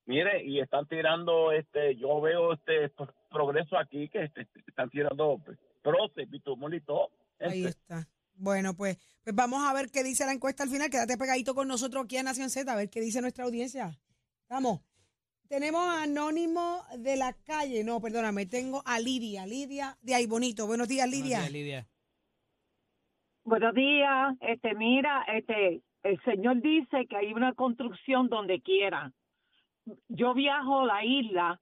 Mire, 0.06 0.44
y 0.44 0.60
están 0.60 0.86
tirando 0.88 1.52
este 1.54 1.96
yo 1.96 2.20
veo 2.20 2.54
este 2.54 2.90
pro- 2.90 3.14
progreso 3.30 3.78
aquí 3.78 4.10
que 4.10 4.24
este, 4.24 4.48
están 4.68 4.90
tirando 4.90 5.42
proces, 5.82 6.30
bitumol 6.30 6.74
y 6.74 6.82
todo. 6.82 7.10
Ahí 7.40 7.66
Este, 7.66 7.70
está. 7.70 8.08
Bueno, 8.36 8.74
pues, 8.74 8.98
pues 9.24 9.36
vamos 9.36 9.64
a 9.64 9.74
ver 9.74 9.90
qué 9.92 10.04
dice 10.04 10.26
la 10.26 10.34
encuesta 10.34 10.64
al 10.64 10.70
final. 10.70 10.90
Quédate 10.90 11.18
pegadito 11.18 11.54
con 11.56 11.68
nosotros 11.68 12.04
aquí 12.04 12.18
en 12.18 12.26
Nación 12.26 12.50
Z, 12.50 12.70
a 12.72 12.76
ver 12.76 12.90
qué 12.90 13.00
dice 13.00 13.22
nuestra 13.22 13.46
audiencia. 13.46 13.98
Vamos. 14.54 14.82
Tenemos 15.50 15.82
a 15.82 16.04
Anónimo 16.04 16.84
de 17.00 17.16
la 17.18 17.34
calle. 17.34 17.84
No, 17.84 18.00
perdóname, 18.00 18.46
tengo 18.46 18.84
a 18.86 19.00
Lidia. 19.00 19.48
Lidia 19.48 19.98
de 20.04 20.14
ahí 20.14 20.28
bonito. 20.28 20.68
Buenos 20.68 20.88
días, 20.88 21.08
Buenos 21.08 21.24
Lidia. 21.24 21.40
días, 21.40 21.52
Lidia. 21.52 21.88
Buenos 23.44 23.74
días. 23.74 24.36
Este, 24.42 24.76
mira, 24.76 25.24
este, 25.24 25.82
el 26.04 26.22
señor 26.22 26.62
dice 26.62 27.08
que 27.10 27.18
hay 27.18 27.34
una 27.34 27.54
construcción 27.54 28.30
donde 28.30 28.62
quiera. 28.62 29.12
Yo 30.08 30.36
viajo 30.36 30.82
a 30.82 30.86
la 30.86 31.04
isla 31.04 31.60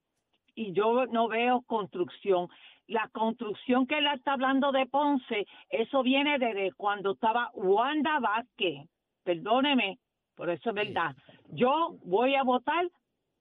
y 0.53 0.73
yo 0.73 1.05
no 1.05 1.29
veo 1.29 1.61
construcción. 1.61 2.49
La 2.87 3.07
construcción 3.13 3.87
que 3.87 3.99
él 3.99 4.07
está 4.13 4.33
hablando 4.33 4.73
de 4.73 4.85
Ponce, 4.85 5.45
eso 5.69 6.03
viene 6.03 6.39
desde 6.39 6.73
cuando 6.73 7.13
estaba 7.13 7.51
Wanda 7.53 8.19
Vázquez. 8.19 8.85
Perdóneme, 9.23 9.97
por 10.35 10.49
eso 10.49 10.69
es 10.69 10.75
verdad. 10.75 11.15
Yo 11.51 11.95
voy 12.03 12.35
a 12.35 12.43
votar 12.43 12.89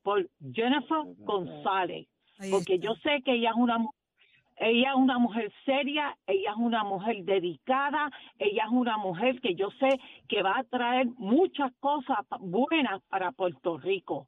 por 0.02 0.28
Jennifer 0.52 1.02
González 1.18 2.06
porque 2.50 2.78
yo 2.78 2.94
sé 2.96 3.22
que 3.24 3.32
ella 3.34 3.50
es 3.50 3.56
una 3.56 3.78
mu- 3.78 3.90
ella 4.56 4.90
es 4.90 4.96
una 4.96 5.18
mujer 5.18 5.50
seria, 5.64 6.16
ella 6.26 6.50
es 6.50 6.56
una 6.56 6.84
mujer 6.84 7.24
dedicada, 7.24 8.10
ella 8.38 8.64
es 8.64 8.70
una 8.70 8.98
mujer 8.98 9.40
que 9.40 9.54
yo 9.54 9.70
sé 9.78 9.88
que 10.28 10.42
va 10.42 10.58
a 10.58 10.64
traer 10.64 11.06
muchas 11.16 11.72
cosas 11.80 12.18
buenas 12.40 13.00
para 13.08 13.32
Puerto 13.32 13.78
Rico. 13.78 14.26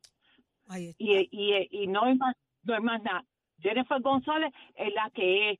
Ahí 0.68 0.88
está. 0.88 1.04
y, 1.04 1.28
y, 1.30 1.82
y 1.82 1.86
no 1.86 2.06
es 2.06 2.16
más 2.16 2.34
no 2.64 2.74
es 2.74 2.82
más 2.82 3.02
nada. 3.02 3.24
Jennifer 3.60 4.00
González 4.00 4.52
es 4.76 4.94
la 4.94 5.10
que 5.10 5.50
es 5.50 5.58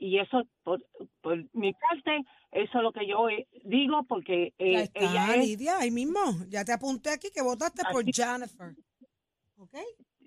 y 0.00 0.18
eso 0.18 0.42
por, 0.64 0.80
por 1.20 1.36
mi 1.54 1.72
parte 1.74 2.24
eso 2.52 2.78
es 2.78 2.82
lo 2.82 2.92
que 2.92 3.06
yo 3.06 3.28
eh, 3.28 3.46
digo 3.64 4.04
porque 4.08 4.54
Ya 4.58 4.64
eh, 4.64 4.82
está, 4.84 5.00
ella 5.00 5.34
es 5.34 5.46
Lidia, 5.46 5.78
ahí 5.78 5.90
mismo. 5.90 6.20
Ya 6.48 6.64
te 6.64 6.72
apunté 6.72 7.10
aquí 7.10 7.30
que 7.30 7.42
votaste 7.42 7.82
por 7.90 8.02
Aquí. 8.02 8.12
Jennifer. 8.12 8.74
¿Ok? 9.58 9.74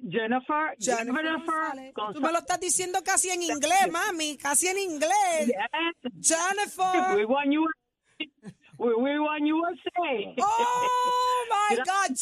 Jennifer 0.10 0.76
Jennifer 0.80 1.24
Jennifer 1.24 1.94
González. 1.94 1.94
Tú 2.14 2.22
me 2.22 2.32
lo 2.32 2.40
estás 2.40 2.60
diciendo 2.60 3.00
casi 3.04 3.30
en 3.30 3.44
inglés, 3.44 3.92
mami, 3.92 4.36
casi 4.38 4.68
en 4.68 4.80
inglés. 4.80 5.48
Yes, 5.48 6.38
Jennifer. 6.38 7.16
we 7.16 7.26
want 7.26 7.52
you 7.52 7.68
we, 8.80 8.96
we 8.96 9.20
want 9.20 9.44
USA. 9.46 10.36
Oh 10.42 11.46
my 11.50 11.76
God. 11.86 12.18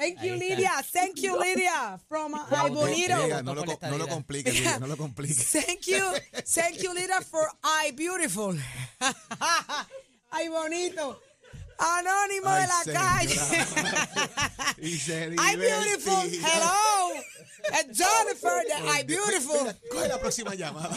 Shh. 0.00 0.02
Thank 0.02 0.22
you, 0.22 0.32
Ahí. 0.34 0.38
Lydia. 0.40 0.70
Thank 0.92 1.22
you, 1.22 1.38
Lydia. 1.38 2.00
From 2.08 2.32
uh, 2.34 2.38
Ay 2.50 2.70
Bonito. 2.70 3.16
Lidia, 3.18 3.42
no, 3.42 3.54
lo, 3.54 3.60
Con 3.64 3.68
la 3.68 3.76
co- 3.76 3.86
no 3.86 3.98
lo 3.98 4.04
estadidad. 4.04 4.08
compliques, 4.08 4.54
Lidia, 4.54 4.78
no 4.78 4.86
lo 4.86 4.96
compliques. 4.96 5.50
Thank 5.52 5.86
you. 5.86 6.04
Thank 6.54 6.82
you, 6.82 6.94
Lydia, 6.94 7.20
for 7.20 7.46
I 7.62 7.92
Beautiful. 7.92 8.56
Ay 10.32 10.48
Bonito. 10.48 11.20
Anónimo 11.80 12.48
Ay, 12.48 12.62
de 12.62 12.66
la 12.68 12.82
señora. 12.84 13.00
calle. 13.00 13.40
Y 14.82 14.98
se 14.98 15.26
I 15.26 15.56
Beautiful. 15.56 16.30
Hello. 16.30 17.12
And 17.74 17.94
Jennifer 17.94 18.62
de 18.66 18.74
I 18.98 19.02
Beautiful. 19.04 19.62
Mira, 19.64 19.76
coge 19.90 20.08
la 20.08 20.18
próxima 20.18 20.54
llamada. 20.54 20.96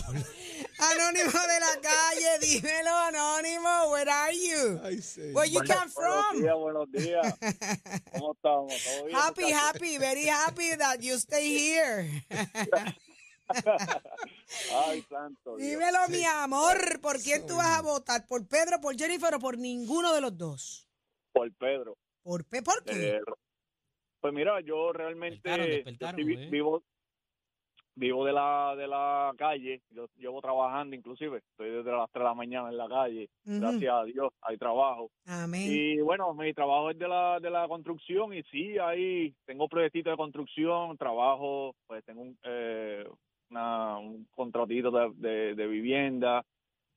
Anónimo 0.79 1.31
de 1.31 1.59
la 1.59 1.81
calle. 1.81 2.39
Dímelo, 2.41 2.95
Anónimo. 2.97 3.91
Where 3.91 4.09
are 4.09 4.33
you? 4.33 4.79
Ay, 4.83 5.01
señor. 5.01 5.33
Where 5.35 5.47
you 5.49 5.59
come 5.61 5.67
Buenos 5.67 5.93
from? 5.93 6.41
días, 6.41 6.55
buenos 6.55 6.91
días. 6.91 7.35
¿Cómo 8.13 8.33
estamos? 8.33 8.73
¿Todo 8.83 9.05
bien, 9.05 9.17
Happy, 9.17 9.43
muchachos? 9.43 9.61
happy, 9.63 9.97
very 9.97 10.25
happy 10.27 10.75
that 10.77 11.01
you 11.01 11.15
stay 11.19 11.49
here. 11.57 12.07
Ay, 14.87 15.01
santo. 15.03 15.57
Dios. 15.57 15.69
Dímelo, 15.69 15.97
mi 16.09 16.23
amor, 16.25 16.99
¿por 17.01 17.17
quién 17.21 17.45
tú 17.45 17.55
vas 17.57 17.79
a 17.79 17.81
votar? 17.81 18.25
¿Por 18.27 18.47
Pedro, 18.47 18.79
por 18.81 18.95
Jennifer 18.97 19.33
o 19.35 19.39
por 19.39 19.57
ninguno 19.57 20.13
de 20.13 20.21
los 20.21 20.37
dos? 20.37 20.87
Por 21.31 21.51
Pedro. 21.53 21.97
¿Por, 22.23 22.45
Pe- 22.45 22.61
¿por 22.61 22.83
qué? 22.83 23.17
Eh, 23.17 23.21
pues 24.21 24.33
mira, 24.33 24.61
yo 24.61 24.93
realmente 24.93 25.35
Despertaron, 25.49 25.65
yo 25.67 25.73
despertaron, 25.75 26.15
sí 26.15 26.23
vi- 26.23 26.43
¿eh? 26.43 26.49
vivo 26.49 26.83
vivo 27.95 28.25
de 28.25 28.33
la 28.33 28.73
de 28.75 28.87
la 28.87 29.31
calle, 29.37 29.83
yo 29.91 30.07
llevo 30.15 30.41
trabajando 30.41 30.95
inclusive, 30.95 31.37
estoy 31.51 31.69
desde 31.69 31.91
las 31.91 32.09
3 32.11 32.23
de 32.23 32.27
la 32.27 32.33
mañana 32.33 32.69
en 32.69 32.77
la 32.77 32.87
calle, 32.87 33.29
gracias 33.43 33.93
a 33.93 34.03
Dios, 34.05 34.33
hay 34.41 34.57
trabajo. 34.57 35.11
Amén. 35.27 35.67
Y 35.71 35.99
bueno, 36.01 36.33
mi 36.33 36.51
trabajo 36.55 36.89
es 36.89 36.97
de 36.97 37.07
la 37.07 37.39
de 37.39 37.51
la 37.51 37.67
construcción 37.67 38.33
y 38.33 38.41
sí, 38.43 38.79
ahí 38.79 39.35
tengo 39.45 39.67
proyectitos 39.67 40.11
de 40.11 40.17
construcción, 40.17 40.97
trabajo, 40.97 41.75
pues 41.85 42.03
tengo 42.03 42.21
un, 42.23 42.35
eh, 42.43 43.05
una- 43.53 43.97
un 43.99 44.25
contratito 44.35 44.91
de, 44.91 45.11
de, 45.15 45.55
de 45.55 45.67
vivienda 45.67 46.43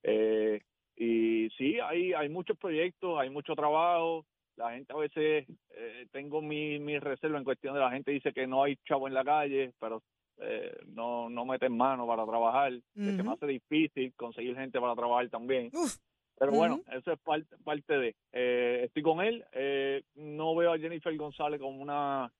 eh, 0.02 0.60
y 0.96 1.48
sí, 1.58 1.78
hay 1.80 2.12
hay 2.14 2.28
muchos 2.28 2.56
proyectos, 2.58 3.18
hay 3.18 3.28
mucho 3.30 3.54
trabajo. 3.54 4.25
La 4.56 4.70
gente 4.72 4.92
a 4.94 4.96
veces 4.96 5.46
eh, 5.70 6.06
tengo 6.10 6.40
mi, 6.40 6.78
mi 6.78 6.98
reserva 6.98 7.36
en 7.38 7.44
cuestión 7.44 7.75
de 7.75 7.80
la 7.80 7.90
gente 7.90 8.10
dice 8.10 8.32
que 8.32 8.46
no 8.46 8.62
hay 8.62 8.76
chavo 8.88 9.06
en 9.06 9.12
la 9.12 9.22
calle, 9.22 9.72
pero 9.78 10.02
eh, 10.38 10.75
no 10.86 11.28
no 11.28 11.44
meten 11.44 11.76
mano 11.76 12.06
para 12.06 12.25
trabajar, 12.25 12.72
que 12.72 13.16
se 13.16 13.22
me 13.22 13.32
hace 13.32 13.46
difícil 13.46 14.14
conseguir 14.14 14.56
gente 14.56 14.80
para 14.80 14.94
trabajar 14.94 15.28
también. 15.28 15.70
Uf, 15.75 15.96
Pero 16.38 16.52
bueno, 16.52 16.80
eso 16.92 17.12
es 17.12 17.18
parte, 17.20 17.54
parte 17.64 17.98
de. 17.98 18.14
Eh, 18.32 18.82
estoy 18.86 19.02
con 19.02 19.20
él. 19.20 19.44
Eh, 19.52 20.02
no 20.14 20.54
veo 20.54 20.72
a 20.72 20.78
Jennifer 20.78 21.14
González 21.16 21.60
como 21.60 21.82
una, 21.82 22.30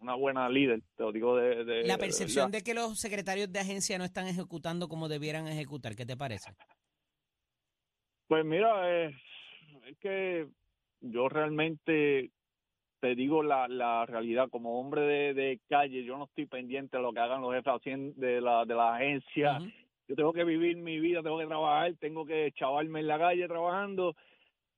una 0.00 0.14
buena 0.14 0.48
líder, 0.48 0.80
te 0.96 1.02
lo 1.02 1.12
digo 1.12 1.36
de. 1.36 1.64
de- 1.64 1.84
La 1.86 1.98
percepción 1.98 2.50
de 2.50 2.62
que 2.62 2.74
los 2.74 2.98
secretarios 2.98 3.50
de 3.52 3.60
agencia 3.60 3.96
no 3.98 4.04
están 4.04 4.26
ejecutando 4.26 4.88
como 4.88 5.08
debieran 5.08 5.46
ejecutar, 5.48 5.94
¿qué 5.96 6.04
te 6.06 6.16
parece? 6.16 6.52
Pues 8.28 8.44
mira, 8.44 8.90
eh, 9.06 9.14
es 9.86 9.98
que 9.98 10.46
yo 11.00 11.28
realmente 11.28 12.30
te 13.00 13.14
digo 13.14 13.42
la, 13.42 13.68
la 13.68 14.06
realidad. 14.06 14.48
Como 14.50 14.80
hombre 14.80 15.02
de, 15.02 15.34
de 15.34 15.60
calle, 15.68 16.04
yo 16.04 16.16
no 16.16 16.24
estoy 16.24 16.46
pendiente 16.46 16.96
de 16.96 17.02
lo 17.02 17.12
que 17.12 17.20
hagan 17.20 17.42
los 17.42 17.52
jefes 17.54 18.16
de 18.16 18.40
la, 18.40 18.64
de 18.64 18.74
la 18.74 18.96
agencia. 18.96 19.58
Yo 20.08 20.16
tengo 20.16 20.32
que 20.32 20.44
vivir 20.44 20.76
mi 20.78 20.98
vida, 21.00 21.22
tengo 21.22 21.38
que 21.38 21.46
trabajar, 21.46 21.94
tengo 21.98 22.24
que 22.26 22.52
chavarme 22.56 23.00
en 23.00 23.06
la 23.06 23.18
calle 23.18 23.46
trabajando, 23.46 24.14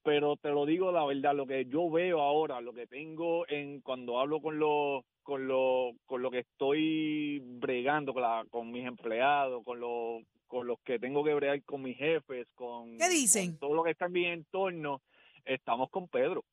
pero 0.06 0.36
te 0.36 0.50
lo 0.50 0.64
digo 0.66 0.92
la 0.92 1.04
verdad, 1.04 1.34
lo 1.34 1.48
que 1.48 1.64
yo 1.64 1.90
veo 1.90 2.20
ahora, 2.20 2.60
lo 2.60 2.72
que 2.72 2.86
tengo 2.86 3.44
en 3.48 3.80
cuando 3.80 4.20
hablo 4.20 4.40
con 4.40 4.56
los 4.56 5.04
con 5.24 5.48
lo 5.48 5.90
con 6.06 6.22
lo 6.22 6.30
que 6.30 6.38
estoy 6.38 7.40
bregando 7.42 8.12
con, 8.14 8.22
la, 8.22 8.46
con 8.48 8.70
mis 8.70 8.86
empleados, 8.86 9.64
con 9.64 9.80
los 9.80 10.22
con 10.46 10.68
los 10.68 10.78
que 10.84 11.00
tengo 11.00 11.24
que 11.24 11.34
bregar 11.34 11.60
con 11.64 11.82
mis 11.82 11.98
jefes, 11.98 12.46
con, 12.54 12.96
¿Qué 12.98 13.08
dicen? 13.08 13.50
con 13.50 13.58
todo 13.58 13.74
lo 13.74 13.82
que 13.82 13.90
está 13.90 14.06
en 14.06 14.12
mi 14.12 14.26
entorno, 14.26 15.02
estamos 15.44 15.90
con 15.90 16.06
Pedro. 16.06 16.44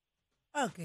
ok, 0.56 0.80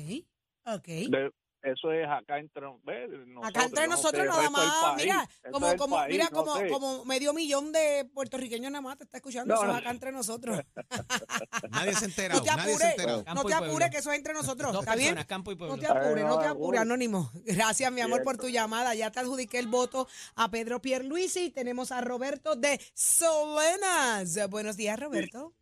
ok. 0.66 0.86
De- 1.08 1.32
eso 1.72 1.92
es 1.92 2.06
acá 2.08 2.38
entre 2.38 2.66
¿ves? 2.84 3.10
Acá 3.42 3.64
entre 3.64 3.86
no 3.86 3.96
nosotros 3.96 4.22
sé, 4.22 4.28
nada 4.28 4.50
más, 4.50 4.74
país, 4.82 5.04
mira, 5.04 5.28
como, 5.52 5.76
como, 5.76 5.96
país, 5.96 6.12
mira, 6.12 6.28
no 6.30 6.36
como, 6.38 6.56
sé. 6.56 6.68
como 6.68 7.04
medio 7.04 7.32
millón 7.32 7.72
de 7.72 8.08
puertorriqueños 8.14 8.70
nada 8.70 8.82
más 8.82 8.98
te 8.98 9.04
está 9.04 9.18
escuchando, 9.18 9.54
No, 9.54 9.62
eso 9.62 9.70
es 9.72 9.78
acá 9.78 9.90
entre 9.90 10.12
nosotros. 10.12 10.60
Nadie 11.70 11.94
se 11.94 12.04
ha 12.04 12.08
enterado, 12.08 12.40
No 12.40 12.44
te 12.44 12.50
apures, 12.50 12.96
no 13.34 13.44
te 13.44 13.54
apures, 13.54 13.90
que 13.90 13.98
eso 13.98 14.10
es 14.12 14.18
entre 14.18 14.34
nosotros, 14.34 14.72
Dos 14.72 14.82
¿está 14.82 14.94
bien? 14.94 15.08
personas, 15.08 15.26
campo 15.26 15.52
y 15.52 15.56
pueblo. 15.56 15.76
No 15.76 15.80
te 15.82 15.86
apures, 15.88 16.24
no 16.24 16.38
te 16.38 16.44
no, 16.46 16.50
apures. 16.52 16.80
Anónimo. 16.80 17.30
Gracias, 17.44 17.90
mi 17.92 18.00
amor, 18.00 18.22
por 18.22 18.36
tu 18.38 18.48
llamada. 18.48 18.94
Ya 18.94 19.10
te 19.10 19.20
adjudiqué 19.20 19.58
el 19.58 19.68
voto 19.68 20.08
a 20.34 20.50
Pedro 20.50 20.80
Pierluisi 20.80 21.44
y 21.46 21.50
tenemos 21.50 21.92
a 21.92 22.00
Roberto 22.00 22.56
de 22.56 22.80
Solenas. 22.94 24.48
Buenos 24.50 24.76
días, 24.76 24.98
Roberto. 24.98 25.54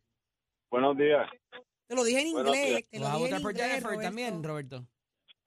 Buenos 0.70 0.96
días. 0.96 1.28
Te 1.86 1.94
lo 1.94 2.02
dije 2.02 2.20
en 2.20 2.32
Buenos 2.32 2.54
inglés. 2.56 2.68
días. 2.68 2.84
Te 2.90 2.98
lo 2.98 3.04
¿Vas 3.04 3.14
a 3.14 3.16
dije 3.18 3.28
en 3.28 3.30
votar 3.30 3.42
por 3.42 3.50
inglés, 3.52 3.66
Jennifer 3.68 3.90
Roberto. 3.90 4.02
también, 4.08 4.42
Roberto? 4.42 4.86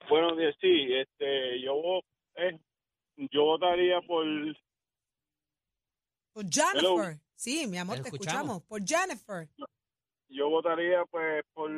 Buenos 0.09 0.37
días, 0.37 0.55
sí. 0.59 0.93
Este, 0.93 1.61
yo, 1.61 2.01
eh, 2.35 2.59
yo 3.31 3.43
votaría 3.45 4.01
por. 4.01 4.25
Por 6.33 6.45
Jennifer. 6.49 7.17
Sí, 7.35 7.67
mi 7.67 7.77
amor, 7.77 7.97
Te 7.97 8.03
te 8.03 8.09
escuchamos. 8.09 8.57
escuchamos. 8.57 8.63
Por 8.63 8.85
Jennifer. 8.85 9.47
Yo 10.29 10.49
votaría, 10.49 11.05
pues, 11.05 11.43
por 11.53 11.71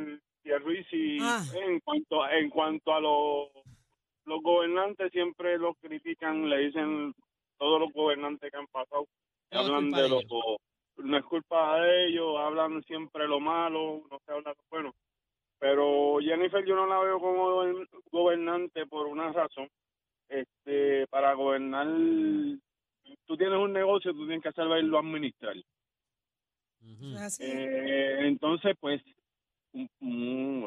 Pierluisi 0.44 1.20
Ah. 1.22 1.44
en 1.54 1.80
cuanto 1.82 2.28
en 2.30 2.50
cuanto 2.50 2.94
a 2.94 3.00
los 3.00 3.50
los 4.26 4.42
gobernantes 4.44 5.12
siempre 5.12 5.58
los 5.58 5.76
critican, 5.80 6.50
le 6.50 6.58
dicen 6.68 7.14
todos 7.58 7.80
los 7.80 7.92
gobernantes 7.94 8.52
que 8.52 8.58
han 8.58 8.68
pasado, 8.68 9.08
hablan 9.52 9.90
de 9.92 10.02
de 10.04 10.10
los 10.10 10.24
no 10.98 11.18
es 11.18 11.24
culpa 11.26 11.80
de 11.82 12.08
ellos, 12.08 12.38
hablan 12.40 12.84
siempre 12.84 13.28
lo 13.28 13.40
malo, 13.40 14.04
no 14.10 14.20
se 14.26 14.32
habla 14.32 14.52
lo 14.52 14.64
bueno. 14.70 14.94
Pero 15.62 16.18
Jennifer 16.20 16.66
yo 16.66 16.76
no 16.76 16.88
la 16.88 16.98
veo 17.00 17.20
como 17.20 17.48
gober- 17.52 17.88
gobernante 18.12 18.88
por 18.88 19.06
una 19.06 19.32
razón. 19.32 19.70
Este, 20.28 21.06
para 21.08 21.34
gobernar, 21.36 21.86
tú 23.26 23.38
tienes 23.38 23.60
un 23.60 23.72
negocio, 23.72 24.12
tú 24.12 24.26
tienes 24.26 24.42
que 24.42 24.52
saberlo 24.54 24.98
administrar. 24.98 25.56
Eh, 27.46 28.18
entonces, 28.28 28.76
pues, 28.80 29.04
un- 29.74 29.88
un- 30.00 30.64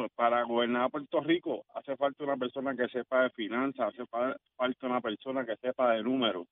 un- 0.00 0.08
para 0.14 0.42
gobernar 0.44 0.84
a 0.84 0.88
Puerto 0.88 1.20
Rico 1.20 1.66
hace 1.74 1.94
falta 1.98 2.24
una 2.24 2.38
persona 2.38 2.74
que 2.74 2.88
sepa 2.88 3.24
de 3.24 3.30
finanzas, 3.30 3.92
hace 3.92 4.06
fa- 4.06 4.36
falta 4.56 4.86
una 4.86 5.02
persona 5.02 5.44
que 5.44 5.56
sepa 5.56 5.92
de 5.92 6.02
números. 6.02 6.46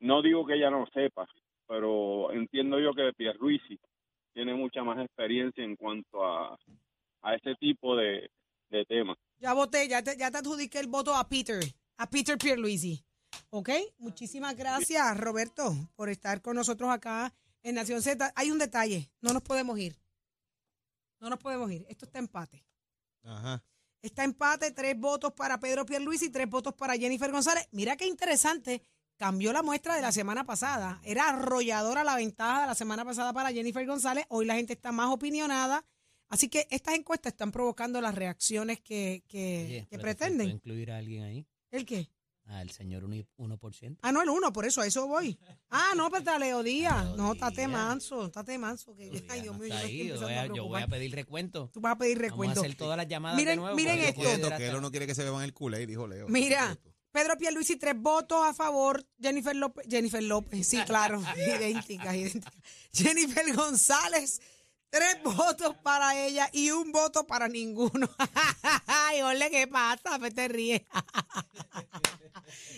No 0.00 0.22
digo 0.22 0.46
que 0.46 0.54
ella 0.54 0.70
no 0.70 0.86
sepa, 0.86 1.26
pero 1.66 2.32
entiendo 2.32 2.80
yo 2.80 2.94
que 2.94 3.12
Pierluisi 3.12 3.78
tiene 4.38 4.54
mucha 4.54 4.84
más 4.84 5.04
experiencia 5.04 5.64
en 5.64 5.74
cuanto 5.74 6.24
a, 6.24 6.56
a 7.22 7.34
ese 7.34 7.56
tipo 7.56 7.96
de, 7.96 8.30
de 8.70 8.84
temas. 8.84 9.18
Ya 9.40 9.52
voté, 9.52 9.88
ya 9.88 10.00
te, 10.00 10.16
ya 10.16 10.30
te 10.30 10.38
adjudiqué 10.38 10.78
el 10.78 10.86
voto 10.86 11.12
a 11.12 11.28
Peter, 11.28 11.60
a 11.96 12.08
Peter 12.08 12.38
Pierluisi. 12.38 13.04
¿Ok? 13.50 13.70
Muchísimas 13.98 14.54
gracias, 14.56 15.18
Roberto, 15.18 15.74
por 15.96 16.08
estar 16.08 16.40
con 16.40 16.54
nosotros 16.54 16.88
acá 16.88 17.34
en 17.64 17.74
Nación 17.74 18.00
Z. 18.00 18.32
Hay 18.36 18.52
un 18.52 18.58
detalle, 18.58 19.10
no 19.20 19.32
nos 19.32 19.42
podemos 19.42 19.76
ir. 19.76 19.96
No 21.18 21.30
nos 21.30 21.40
podemos 21.40 21.68
ir. 21.72 21.84
Esto 21.88 22.04
está 22.04 22.20
empate. 22.20 22.64
Ajá. 23.24 23.64
Está 24.02 24.22
empate, 24.22 24.70
tres 24.70 24.96
votos 24.96 25.32
para 25.32 25.58
Pedro 25.58 25.84
Pierluisi 25.84 26.26
y 26.26 26.30
tres 26.30 26.48
votos 26.48 26.74
para 26.74 26.96
Jennifer 26.96 27.32
González. 27.32 27.66
Mira 27.72 27.96
qué 27.96 28.06
interesante, 28.06 28.82
cambió 29.18 29.52
la 29.52 29.62
muestra 29.62 29.94
de 29.96 30.00
la 30.02 30.12
semana 30.12 30.44
pasada. 30.44 31.00
Era 31.04 31.28
arrolladora 31.28 32.04
la 32.04 32.16
ventaja 32.16 32.62
de 32.62 32.66
la 32.68 32.74
semana 32.74 33.04
pasada 33.04 33.32
para 33.34 33.52
Jennifer 33.52 33.84
González. 33.86 34.24
Hoy 34.28 34.46
la 34.46 34.54
gente 34.54 34.72
está 34.72 34.92
más 34.92 35.10
opinionada. 35.10 35.84
Así 36.30 36.48
que 36.48 36.66
estas 36.70 36.94
encuestas 36.94 37.32
están 37.32 37.52
provocando 37.52 38.00
las 38.00 38.14
reacciones 38.14 38.80
que, 38.80 39.24
que, 39.28 39.64
Oye, 39.66 39.86
que 39.90 39.98
pretenden. 39.98 40.48
incluir 40.48 40.90
a 40.92 40.98
alguien 40.98 41.24
ahí. 41.24 41.46
¿El 41.70 41.84
qué? 41.84 42.10
Ah, 42.50 42.62
el 42.62 42.70
señor 42.70 43.04
uni- 43.04 43.26
1%. 43.36 43.98
Ah, 44.00 44.10
no, 44.12 44.22
el 44.22 44.30
uno, 44.30 44.52
por 44.54 44.64
eso, 44.64 44.80
a 44.80 44.86
eso 44.86 45.06
voy. 45.06 45.38
Ah, 45.68 45.92
no, 45.96 46.08
pero 46.08 46.20
está 46.20 46.38
Leo 46.38 46.62
Díaz. 46.62 47.14
No, 47.16 47.32
estate 47.34 47.56
Díaz. 47.66 47.70
manso, 47.70 48.26
estate 48.26 48.56
manso. 48.56 48.94
Que, 48.94 49.08
Todavía 49.08 49.32
ay, 49.34 49.40
Dios 49.42 49.54
no 49.56 49.62
mío, 49.64 49.68
yo 49.68 49.76
ahí, 49.76 50.08
voy, 50.18 50.32
a, 50.32 50.40
a 50.42 50.46
yo 50.46 50.52
voy 50.52 50.56
a 50.56 50.64
preocupar. 50.86 50.88
pedir 50.88 51.14
recuento. 51.14 51.70
Tú 51.72 51.80
vas 51.82 51.92
a 51.92 51.98
pedir 51.98 52.16
Vamos 52.16 52.28
a 52.28 52.30
recuento. 52.30 52.60
hacer 52.60 52.74
todas 52.76 52.96
las 52.96 53.06
llamadas 53.08 53.36
Miren- 53.38 53.50
de 53.50 53.56
nuevo. 53.56 53.76
miren 53.76 53.98
esto. 53.98 54.22
que 54.56 54.66
él 54.68 54.80
no 54.80 54.90
quiere 54.90 55.06
que 55.06 55.14
se 55.14 55.24
beban 55.24 55.44
el 55.44 55.52
culé, 55.52 55.86
dijo 55.86 56.06
Leo. 56.06 56.26
Mira. 56.28 56.74
Pedro 57.10 57.36
Pierluisi, 57.38 57.76
tres 57.76 57.94
votos 57.96 58.44
a 58.46 58.52
favor. 58.54 59.06
Jennifer 59.20 59.56
López, 59.56 59.86
Jennifer 59.88 60.22
López, 60.22 60.66
sí, 60.66 60.78
claro, 60.84 61.22
idénticas, 61.36 62.14
idénticas. 62.14 62.54
Jennifer 62.92 63.54
González, 63.54 64.40
tres 64.90 65.16
votos 65.24 65.74
para 65.82 66.18
ella 66.26 66.48
y 66.52 66.70
un 66.70 66.92
voto 66.92 67.26
para 67.26 67.48
ninguno. 67.48 68.08
Ay, 68.86 69.22
ole, 69.22 69.50
¿qué 69.50 69.66
pasa? 69.66 70.18
Pues 70.18 70.34
te 70.34 70.48
ríes. 70.48 70.82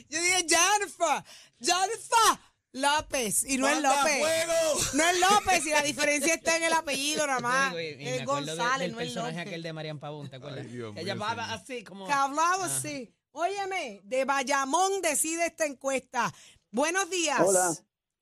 Yo 0.08 0.20
dije, 0.20 0.46
Jennifer, 0.48 1.24
Jennifer 1.60 2.38
López, 2.72 3.44
y 3.44 3.58
no 3.58 3.68
es 3.68 3.74
¡Manda 3.74 3.96
López. 3.96 4.18
fuego! 4.18 4.80
No 4.94 5.04
es 5.08 5.20
López, 5.20 5.66
y 5.66 5.70
la 5.70 5.82
diferencia 5.82 6.34
está 6.34 6.56
en 6.56 6.64
el 6.64 6.72
apellido 6.72 7.26
nada 7.26 7.40
más. 7.40 7.74
Es 7.76 8.24
González, 8.24 8.78
del 8.80 8.92
no 8.92 9.00
es 9.00 9.06
personaje 9.08 9.32
López. 9.32 9.46
aquel 9.48 9.62
de 9.62 9.72
Marian 9.72 9.98
Pavón, 9.98 10.28
¿te 10.30 10.36
acuerdas? 10.36 10.64
Ay, 10.66 10.72
Dios 10.72 10.94
que 10.94 11.04
llamaba 11.04 11.52
así 11.52 11.82
como... 11.84 12.06
que 12.06 12.12
hablaba 12.12 12.64
así. 12.66 13.12
Óyeme, 13.32 14.00
de 14.04 14.24
Bayamón 14.24 15.00
decide 15.02 15.46
esta 15.46 15.64
encuesta. 15.66 16.32
Buenos 16.72 17.08
días. 17.10 17.40
Hola. 17.40 17.70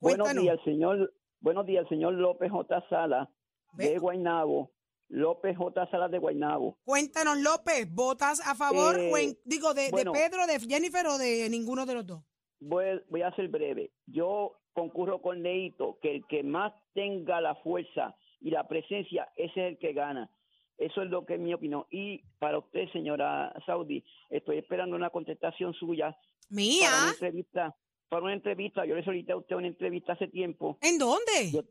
Buenos 0.00 0.32
días, 0.34 0.58
señor. 0.64 1.12
Buenos 1.40 1.66
días, 1.66 1.86
señor 1.88 2.14
López 2.14 2.50
J. 2.50 2.84
Sala 2.88 3.30
de 3.72 3.98
Guaynabo. 3.98 4.70
López 5.08 5.56
J. 5.56 5.90
Sala 5.90 6.08
de 6.08 6.18
Guaynabo. 6.18 6.76
Cuéntanos, 6.84 7.38
López, 7.38 7.90
¿votas 7.92 8.40
a 8.46 8.54
favor 8.54 8.98
Eh, 9.00 9.10
o 9.12 9.16
en- 9.16 9.38
digo, 9.44 9.72
de. 9.72 9.88
Pedro, 9.90 10.46
de 10.46 10.60
Jennifer 10.60 11.06
o 11.06 11.16
de 11.16 11.48
ninguno 11.48 11.86
de 11.86 11.94
los 11.94 12.06
dos? 12.06 12.22
Voy, 12.60 12.84
voy 13.08 13.22
a 13.22 13.34
ser 13.34 13.48
breve. 13.48 13.92
Yo 14.06 14.60
concurro 14.74 15.22
con 15.22 15.42
Leito 15.42 15.98
que 16.02 16.16
el 16.16 16.26
que 16.26 16.42
más 16.42 16.72
tenga 16.92 17.40
la 17.40 17.54
fuerza 17.56 18.14
y 18.40 18.50
la 18.50 18.68
presencia, 18.68 19.28
ese 19.36 19.52
es 19.68 19.72
el 19.72 19.78
que 19.78 19.92
gana. 19.94 20.30
Eso 20.78 21.02
es 21.02 21.10
lo 21.10 21.26
que 21.26 21.34
es 21.34 21.40
mi 21.40 21.52
opinión. 21.52 21.84
Y 21.90 22.22
para 22.38 22.58
usted, 22.58 22.88
señora 22.92 23.52
Saudi, 23.66 24.02
estoy 24.30 24.58
esperando 24.58 24.94
una 24.96 25.10
contestación 25.10 25.74
suya 25.74 26.12
para 26.12 26.22
una 26.48 26.56
Mía. 26.56 26.88
entrevista. 27.12 27.76
Para 28.08 28.22
una 28.22 28.32
entrevista, 28.32 28.86
yo 28.86 28.94
le 28.94 29.04
solicité 29.04 29.32
a 29.32 29.36
usted 29.36 29.56
una 29.56 29.66
entrevista 29.66 30.12
hace 30.14 30.28
tiempo. 30.28 30.78
¿En 30.80 30.98
dónde? 30.98 31.50
Yo- 31.52 31.62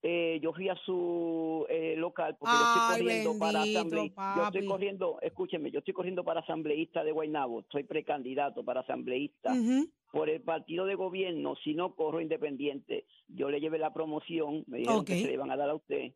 Eh, 0.00 0.38
yo 0.40 0.52
fui 0.52 0.68
a 0.68 0.76
su 0.86 1.66
eh, 1.68 1.96
local 1.98 2.36
porque 2.38 2.54
Ay, 2.56 2.62
yo 2.62 2.70
estoy 2.78 3.02
corriendo 3.04 3.38
para 3.40 3.58
bendito, 3.58 3.78
asambleísta. 3.80 4.34
Yo 4.36 4.42
estoy 4.44 4.66
corriendo, 4.66 5.18
escúcheme, 5.22 5.70
yo 5.72 5.78
estoy 5.80 5.92
corriendo 5.94 6.22
para 6.22 6.38
asambleísta 6.40 7.02
de 7.02 7.10
Guaynabo. 7.10 7.64
Soy 7.72 7.82
precandidato 7.82 8.64
para 8.64 8.82
asambleísta 8.82 9.52
por 10.12 10.30
el 10.30 10.40
partido 10.42 10.86
de 10.86 10.94
gobierno. 10.94 11.56
Si 11.64 11.74
no 11.74 11.96
corro 11.96 12.20
independiente, 12.20 13.06
yo 13.26 13.50
le 13.50 13.58
llevé 13.60 13.80
la 13.80 13.92
promoción. 13.92 14.62
Me 14.68 14.78
dijeron 14.78 15.04
que 15.04 15.14
se 15.22 15.26
le 15.26 15.32
iban 15.34 15.50
a 15.50 15.56
dar 15.56 15.70
a 15.70 15.74
usted 15.74 16.12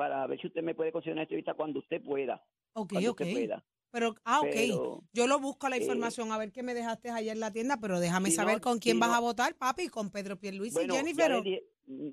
para 0.00 0.26
ver 0.26 0.40
si 0.40 0.46
usted 0.46 0.62
me 0.62 0.74
puede 0.74 0.92
conseguir 0.92 1.12
una 1.12 1.22
entrevista 1.24 1.52
cuando 1.52 1.78
usted 1.80 2.02
pueda. 2.02 2.42
Ok, 2.72 2.92
cuando 2.92 3.10
ok. 3.10 3.20
usted 3.20 3.32
pueda. 3.34 3.64
Pero, 3.90 4.14
ah, 4.24 4.40
ok. 4.40 4.48
Pero, 4.54 5.02
Yo 5.12 5.26
lo 5.26 5.38
busco 5.40 5.68
la 5.68 5.76
eh, 5.76 5.80
información 5.80 6.32
a 6.32 6.38
ver 6.38 6.52
qué 6.52 6.62
me 6.62 6.72
dejaste 6.72 7.10
ayer 7.10 7.34
en 7.34 7.40
la 7.40 7.52
tienda, 7.52 7.76
pero 7.78 8.00
déjame 8.00 8.30
si 8.30 8.36
saber 8.36 8.54
no- 8.54 8.60
con 8.62 8.78
quién 8.78 8.96
si 8.96 9.00
vas 9.00 9.10
no- 9.10 9.16
a 9.16 9.20
votar, 9.20 9.54
papi, 9.58 9.88
con 9.88 10.08
Pedro 10.10 10.38
Pierluisi 10.38 10.72
bueno, 10.74 10.94
y 10.94 10.96
ya 10.96 11.02
Jennifer. 11.02 11.44
le 11.44 11.64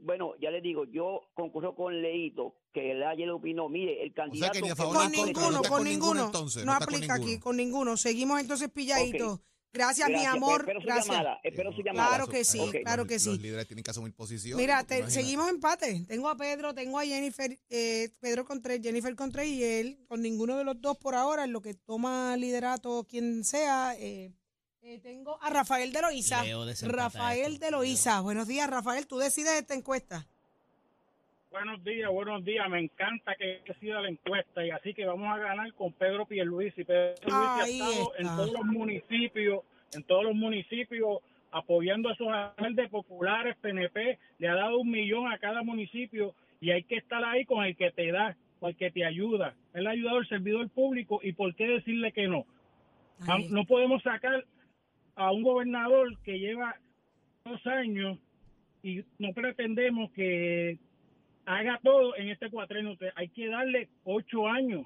bueno, 0.04 0.34
ya 0.42 0.50
le 0.50 0.60
digo, 0.60 0.86
yo 0.86 1.22
concurro 1.36 1.76
con 1.76 2.02
Leito, 2.02 2.56
que 2.74 2.92
él 2.92 3.04
ayer 3.04 3.30
opinó, 3.30 3.70
mire, 3.70 4.02
el 4.04 4.10
O 4.10 4.14
sea 4.16 4.24
candidato... 4.26 4.54
que 4.54 4.62
ni 4.64 4.70
a 4.72 4.76
favor 4.76 4.96
Con 4.96 5.12
ni 5.12 5.20
en 5.20 5.24
contra, 5.26 5.34
presencia- 5.34 5.52
ninguno, 5.52 5.70
con 5.70 5.78
con 5.78 5.84
ninguno, 5.88 6.14
ninguno. 6.14 6.26
entonces, 6.26 6.66
no 6.66 6.74
no 6.74 6.80
con 6.80 6.84
aplica 6.96 7.14
aquí, 7.14 7.24
ninguno. 7.26 7.44
con 7.44 7.58
ninguno. 7.58 7.98
Seguimos 7.98 8.42
entonces 8.42 8.70
pilladitos. 8.72 9.40
Gracias, 9.74 10.08
mi 10.08 10.14
Gracias, 10.14 10.34
amor. 10.34 10.62
Espero 10.62 10.80
su 10.82 10.88
Gracias. 10.88 11.08
llamada, 11.08 11.40
espero 11.44 11.72
su 11.74 11.82
llamada. 11.84 12.10
Claro 12.10 12.28
que 12.28 12.44
sí, 12.46 12.60
claro 12.84 13.06
que 13.06 13.14
Los 13.16 13.24
sí. 13.24 13.38
líderes 13.38 13.68
tienen 13.68 13.84
que 13.84 13.92
asumir 13.92 14.14
posición. 14.14 14.58
Mira, 14.58 14.84
te- 14.84 15.10
seguimos 15.12 15.50
empate. 15.50 16.04
Tengo 16.08 16.30
a 16.30 16.38
Pedro, 16.38 16.74
tengo 16.74 16.98
a 17.00 17.06
Jennifer, 17.06 17.60
eh, 17.70 18.10
Pedro 18.20 18.46
con 18.46 18.62
tres, 18.62 18.80
Jennifer 18.82 19.16
con 19.16 19.32
tres 19.32 19.48
y 19.48 19.64
él 19.64 20.00
con 20.08 20.22
ninguno 20.22 20.58
de 20.58 20.64
los 20.64 20.82
dos 20.82 20.98
por 20.98 21.14
ahora, 21.16 21.44
en 21.44 21.52
lo 21.54 21.62
que 21.62 21.74
toma 21.76 22.36
liderato 22.38 23.06
quien 23.08 23.44
sea. 23.44 23.94
eh, 24.00 24.34
eh, 24.82 25.00
tengo 25.00 25.38
a 25.44 25.50
Rafael 25.50 25.92
de 25.92 26.02
desempata 26.66 27.04
Rafael 27.04 27.54
esto. 27.54 27.66
de 27.66 27.72
Loíza. 27.72 28.22
Buenos 28.22 28.48
días, 28.48 28.70
Rafael. 28.70 29.06
Tú 29.06 29.18
decides 29.18 29.52
esta 29.54 29.74
encuesta. 29.74 30.26
Buenos 31.58 31.84
días, 31.84 32.12
buenos 32.12 32.46
días. 32.46 32.70
Me 32.70 32.80
encanta 32.80 33.34
que 33.34 33.62
siga 33.80 34.00
la 34.00 34.10
encuesta 34.10 34.64
y 34.64 34.70
así 34.70 34.94
que 34.94 35.08
vamos 35.08 35.28
a 35.28 35.40
ganar 35.40 35.74
con 35.74 35.92
Pedro 35.92 36.28
Pierluisi. 36.28 36.84
Pedro 36.84 37.16
Pierluisi 37.20 37.60
ha 37.60 37.66
estado 37.66 38.12
en 38.20 38.28
todos 38.28 38.52
los 38.52 38.66
municipios, 38.66 39.64
en 39.96 40.04
todos 40.04 40.24
los 40.26 40.36
municipios 40.36 41.18
apoyando 41.52 42.10
a 42.10 42.14
esos 42.14 42.28
alcaldes 42.28 42.92
populares, 42.92 43.58
PNP, 43.60 44.20
le 44.38 44.48
ha 44.48 44.54
dado 44.54 44.78
un 44.78 44.92
millón 44.92 45.32
a 45.32 45.40
cada 45.40 45.64
municipio 45.64 46.36
y 46.62 46.70
hay 46.70 46.84
que 46.84 46.98
estar 46.98 47.26
ahí 47.26 47.44
con 47.46 47.66
el 47.66 47.76
que 47.76 47.90
te 47.90 48.12
da, 48.12 48.38
con 48.60 48.70
el 48.70 48.76
que 48.76 48.92
te 48.92 49.04
ayuda. 49.04 49.56
Él 49.74 49.88
ha 49.88 49.92
ayudado 49.92 50.18
al 50.18 50.28
servidor 50.28 50.70
público 50.70 51.22
y 51.24 51.34
¿por 51.34 51.56
qué 51.56 51.68
decirle 51.68 52.12
que 52.12 52.28
no? 52.28 52.46
No 53.50 53.66
podemos 53.66 54.04
sacar 54.04 54.46
a 55.16 55.32
un 55.32 55.42
gobernador 55.42 56.20
que 56.20 56.38
lleva 56.38 56.76
dos 57.46 57.66
años 57.66 58.20
y 58.84 59.04
no 59.18 59.34
pretendemos 59.34 60.12
que 60.12 60.78
haga 61.48 61.80
todo 61.82 62.16
en 62.18 62.30
este 62.30 62.52
cuatrenio. 62.52 62.96
Hay 63.16 63.30
que 63.30 63.48
darle 63.48 63.90
ocho 64.04 64.48
años 64.48 64.86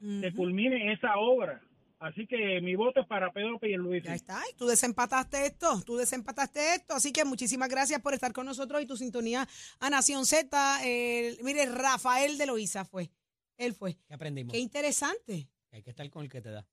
que 0.00 0.32
culmine 0.34 0.92
esa 0.92 1.16
obra. 1.18 1.60
Así 2.00 2.26
que 2.28 2.60
mi 2.60 2.76
voto 2.76 3.00
es 3.00 3.06
para 3.08 3.32
Pedro 3.32 3.58
Pierluisi. 3.58 4.06
Ya 4.06 4.14
está, 4.14 4.40
y 4.52 4.56
tú 4.56 4.66
desempataste 4.66 5.46
esto, 5.46 5.82
tú 5.84 5.96
desempataste 5.96 6.76
esto, 6.76 6.94
así 6.94 7.12
que 7.12 7.24
muchísimas 7.24 7.68
gracias 7.68 8.00
por 8.00 8.14
estar 8.14 8.32
con 8.32 8.46
nosotros 8.46 8.80
y 8.80 8.86
tu 8.86 8.96
sintonía 8.96 9.48
a 9.80 9.90
Nación 9.90 10.24
Z. 10.24 10.80
Eh, 10.86 11.36
mire, 11.42 11.66
Rafael 11.66 12.38
de 12.38 12.46
Loíza 12.46 12.84
fue, 12.84 13.10
él 13.56 13.74
fue. 13.74 13.98
¿Qué 14.06 14.14
aprendimos? 14.14 14.52
Qué 14.52 14.60
interesante 14.60 15.48
Hay 15.72 15.82
que 15.82 15.90
estar 15.90 16.08
con 16.08 16.22
el 16.22 16.30
que 16.30 16.40
te 16.40 16.50
da. 16.50 16.64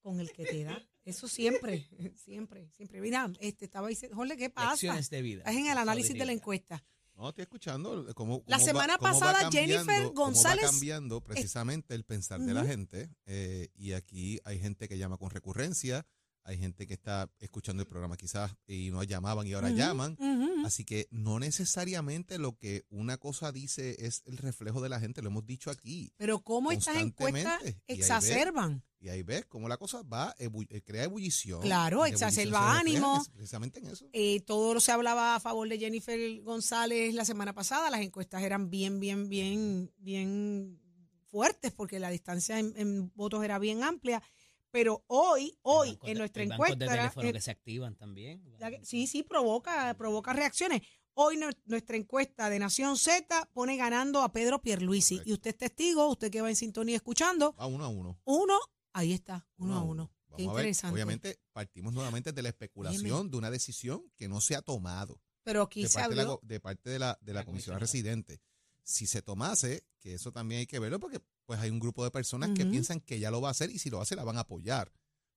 con 0.00 0.18
el 0.18 0.32
que 0.32 0.44
te 0.44 0.64
da. 0.64 0.82
Eso 1.04 1.28
siempre, 1.28 1.86
siempre, 2.16 2.68
siempre. 2.70 3.00
Mira, 3.00 3.30
este 3.38 3.66
estaba 3.66 3.86
diciendo, 3.86 4.16
Jorge, 4.16 4.36
¿qué 4.36 4.50
pasa? 4.50 4.72
Lecciones 4.72 5.08
de 5.08 5.22
vida. 5.22 5.38
Estás 5.38 5.54
en 5.54 5.66
el 5.68 5.78
análisis 5.78 6.18
de 6.18 6.26
la 6.26 6.32
encuesta. 6.32 6.82
No, 7.16 7.28
estoy 7.28 7.42
escuchando 7.42 8.06
cómo, 8.14 8.42
La 8.46 8.56
cómo 8.56 8.66
va- 8.66 8.72
semana 8.72 8.98
cómo 8.98 9.12
pasada, 9.20 9.50
Jennifer 9.50 9.84
cómo 9.86 10.08
va 10.08 10.14
González- 10.32 10.64
cambiando 10.70 11.20
precisamente 11.20 11.94
el 11.94 12.04
pensar 12.04 12.40
de 12.40 12.52
la 12.54 12.64
gente. 12.64 13.10
eh, 13.26 13.68
y 13.74 13.92
aquí 13.92 14.40
hay 14.44 14.58
gente 14.58 14.88
que 14.88 14.98
llama 14.98 15.16
con 15.16 15.30
recurrencia, 15.30 16.06
hay 16.44 16.58
gente 16.58 16.86
que 16.86 16.94
está 16.94 17.30
escuchando 17.38 17.82
el 17.82 17.88
programa 17.88 18.16
quizás 18.16 18.52
y 18.66 18.90
no 18.90 19.02
llamaban 19.02 19.46
y 19.46 19.54
ahora 19.54 19.70
llaman. 19.70 20.16
Así 20.64 20.84
que 20.84 21.08
no 21.10 21.38
necesariamente 21.38 22.38
lo 22.38 22.56
que 22.56 22.84
una 22.90 23.16
cosa 23.18 23.50
dice 23.52 23.96
es 24.06 24.22
el 24.26 24.36
reflejo 24.38 24.80
de 24.80 24.88
la 24.88 25.00
gente, 25.00 25.22
lo 25.22 25.28
hemos 25.28 25.46
dicho 25.46 25.70
aquí. 25.70 26.12
Pero 26.16 26.40
cómo 26.40 26.70
estas 26.72 26.96
encuestas 26.96 27.60
exacerban. 27.86 28.82
Y 29.00 29.08
ahí 29.10 29.22
ves 29.22 29.44
cómo 29.44 29.68
la 29.68 29.76
cosa 29.76 30.02
va, 30.02 30.34
eh, 30.38 30.48
crea 30.82 31.04
ebullición. 31.04 31.60
Claro, 31.60 32.06
exacerba 32.06 32.78
ánimo. 32.78 33.20
es- 33.20 33.28
Precisamente 33.28 33.78
en 33.80 33.86
eso. 33.88 34.06
Eh, 34.14 34.40
todo 34.46 34.80
se 34.80 34.92
hablaba 34.92 35.34
a 35.34 35.40
favor 35.40 35.68
de 35.68 35.78
Jennifer 35.78 36.40
González 36.40 37.12
la 37.14 37.26
semana 37.26 37.52
pasada. 37.54 37.90
Las 37.90 38.00
encuestas 38.00 38.42
eran 38.42 38.70
bien, 38.70 39.00
bien, 39.00 39.28
bien, 39.28 39.92
bien 39.98 40.80
fuertes 41.30 41.72
porque 41.72 41.98
la 41.98 42.08
distancia 42.10 42.58
en, 42.58 42.72
en 42.76 43.12
votos 43.14 43.44
era 43.44 43.58
bien 43.58 43.82
amplia. 43.82 44.22
Pero 44.74 45.04
hoy, 45.06 45.56
hoy, 45.62 45.90
en 46.02 46.14
de- 46.14 46.14
nuestra 46.16 46.42
hay 46.42 46.48
bancos 46.48 46.66
encuesta. 46.68 46.84
de 46.84 46.96
teléfono 46.98 47.28
eh, 47.28 47.32
que 47.32 47.40
se 47.40 47.50
activan 47.52 47.94
también. 47.94 48.42
que- 48.58 48.84
sí, 48.84 49.06
sí, 49.06 49.22
provoca, 49.22 49.94
provoca 49.96 50.32
reacciones. 50.32 50.82
Hoy 51.14 51.36
nue- 51.36 51.56
nuestra 51.66 51.96
encuesta 51.96 52.50
de 52.50 52.58
Nación 52.58 52.96
Z 52.96 53.48
pone 53.52 53.76
ganando 53.76 54.20
a 54.22 54.32
Pedro 54.32 54.60
Pierluisi. 54.60 55.20
Y 55.24 55.32
usted 55.32 55.50
es 55.50 55.58
testigo, 55.58 56.08
usted 56.08 56.28
que 56.28 56.40
va 56.42 56.48
en 56.50 56.56
sintonía 56.56 56.96
escuchando. 56.96 57.54
Va 57.54 57.66
uno 57.66 57.84
a 57.84 57.88
uno. 57.88 58.20
Uno, 58.24 58.58
ahí 58.92 59.12
está, 59.12 59.46
uno 59.58 59.76
a 59.76 59.82
uno. 59.82 60.10
Qué 60.36 60.42
Vamos 60.42 60.48
a 60.48 60.56
ver, 60.56 60.64
interesante. 60.64 60.94
obviamente 60.94 61.38
partimos 61.52 61.92
nuevamente 61.94 62.32
de 62.32 62.42
la 62.42 62.48
especulación 62.48 63.30
de 63.30 63.36
una 63.36 63.52
decisión 63.52 64.10
que 64.16 64.26
no 64.26 64.40
se 64.40 64.56
ha 64.56 64.62
tomado 64.62 65.20
Pero 65.44 65.62
aquí 65.62 65.82
de 65.82 65.88
se 65.88 66.00
parte, 66.00 66.16
de 66.16 66.24
la, 66.24 66.36
de 66.42 66.58
parte 66.60 66.90
de 66.90 66.98
la, 66.98 67.16
de 67.20 67.32
la 67.32 67.44
comisión 67.44 67.78
residente. 67.78 68.40
Si 68.82 69.06
se 69.06 69.22
tomase, 69.22 69.86
que 70.00 70.14
eso 70.14 70.32
también 70.32 70.58
hay 70.58 70.66
que 70.66 70.80
verlo 70.80 70.98
porque 70.98 71.20
pues 71.46 71.60
hay 71.60 71.70
un 71.70 71.78
grupo 71.80 72.04
de 72.04 72.10
personas 72.10 72.50
que 72.54 72.64
piensan 72.66 73.00
que 73.00 73.18
ya 73.18 73.30
lo 73.30 73.40
va 73.40 73.48
a 73.48 73.50
hacer 73.52 73.70
y 73.70 73.78
si 73.78 73.90
lo 73.90 74.00
hace 74.00 74.16
la 74.16 74.24
van 74.24 74.36
a 74.36 74.40
apoyar. 74.40 74.90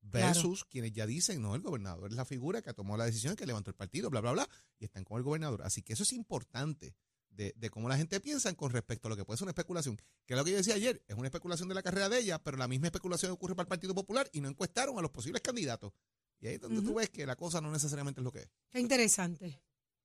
Claro. 0.09 0.27
Versus 0.27 0.63
quienes 0.63 0.93
ya 0.93 1.05
dicen, 1.05 1.41
no, 1.41 1.53
el 1.55 1.61
gobernador 1.61 2.09
es 2.11 2.15
la 2.15 2.23
figura 2.23 2.61
que 2.61 2.73
tomó 2.73 2.95
la 2.95 3.05
decisión, 3.05 3.35
que 3.35 3.45
levantó 3.45 3.71
el 3.71 3.75
partido, 3.75 4.09
bla, 4.09 4.21
bla, 4.21 4.31
bla, 4.31 4.49
y 4.79 4.85
están 4.85 5.03
con 5.03 5.17
el 5.17 5.23
gobernador. 5.23 5.63
Así 5.63 5.81
que 5.81 5.93
eso 5.93 6.03
es 6.03 6.13
importante 6.13 6.95
de, 7.29 7.53
de 7.57 7.69
cómo 7.69 7.89
la 7.89 7.97
gente 7.97 8.19
piensa 8.21 8.53
con 8.53 8.71
respecto 8.71 9.07
a 9.07 9.09
lo 9.09 9.17
que 9.17 9.25
puede 9.25 9.37
ser 9.37 9.45
una 9.45 9.51
especulación. 9.51 9.97
Que 10.25 10.33
es 10.33 10.37
lo 10.37 10.45
que 10.45 10.51
yo 10.51 10.57
decía 10.57 10.75
ayer, 10.75 11.03
es 11.07 11.15
una 11.17 11.27
especulación 11.27 11.67
de 11.67 11.75
la 11.75 11.83
carrera 11.83 12.07
de 12.07 12.19
ella, 12.19 12.41
pero 12.41 12.55
la 12.57 12.67
misma 12.69 12.87
especulación 12.87 13.31
ocurre 13.33 13.53
para 13.55 13.63
el 13.65 13.69
Partido 13.69 13.93
Popular 13.93 14.29
y 14.31 14.39
no 14.39 14.47
encuestaron 14.47 14.97
a 14.97 15.01
los 15.01 15.11
posibles 15.11 15.41
candidatos. 15.41 15.91
Y 16.39 16.47
ahí 16.47 16.53
es 16.55 16.61
donde 16.61 16.81
tú 16.81 16.89
Ujú. 16.89 16.99
ves 16.99 17.09
que 17.09 17.25
la 17.25 17.35
cosa 17.35 17.59
no 17.59 17.69
necesariamente 17.71 18.21
es 18.21 18.23
lo 18.23 18.31
que 18.31 18.39
es. 18.39 18.49
Qué 18.69 18.79
interesante. 18.79 19.59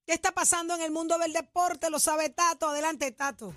¿Qué 0.04 0.14
está 0.14 0.32
pasando 0.32 0.74
en 0.74 0.80
el 0.82 0.90
mundo 0.90 1.16
del 1.18 1.32
deporte? 1.32 1.90
Lo 1.90 2.00
sabe 2.00 2.30
Tato. 2.30 2.68
Adelante, 2.70 3.12
Tato. 3.12 3.54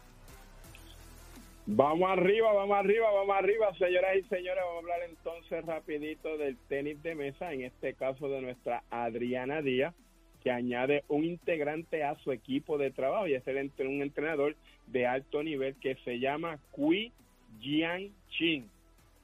Vamos 1.67 2.08
arriba, 2.12 2.54
vamos 2.54 2.78
arriba, 2.78 3.12
vamos 3.12 3.36
arriba, 3.36 3.73
señoras 3.75 4.15
y 4.17 4.21
señores. 4.23 4.63
Vamos 4.63 4.75
a 4.75 4.80
hablar 4.80 4.99
entonces 5.10 5.65
rapidito 5.65 6.38
del 6.38 6.58
tenis 6.69 7.01
de 7.01 7.15
mesa, 7.15 7.51
en 7.54 7.63
este 7.63 7.95
caso 7.95 8.30
de 8.30 8.41
nuestra 8.41 8.84
Adriana 8.91 9.63
Díaz, 9.63 9.95
que 10.43 10.51
añade 10.51 11.04
un 11.08 11.23
integrante 11.25 12.04
a 12.04 12.15
su 12.19 12.32
equipo 12.32 12.78
de 12.78 12.91
trabajo 12.91 13.28
y 13.28 13.34
es 13.34 13.47
el, 13.47 13.71
un 13.80 14.04
entrenador 14.04 14.56
de 14.86 15.08
alto 15.08 15.41
nivel 15.41 15.75
que 15.78 15.95
se 16.06 16.19
llama 16.19 16.60
Kui 16.71 17.12
Jian 17.60 18.12
Chin. 18.30 18.69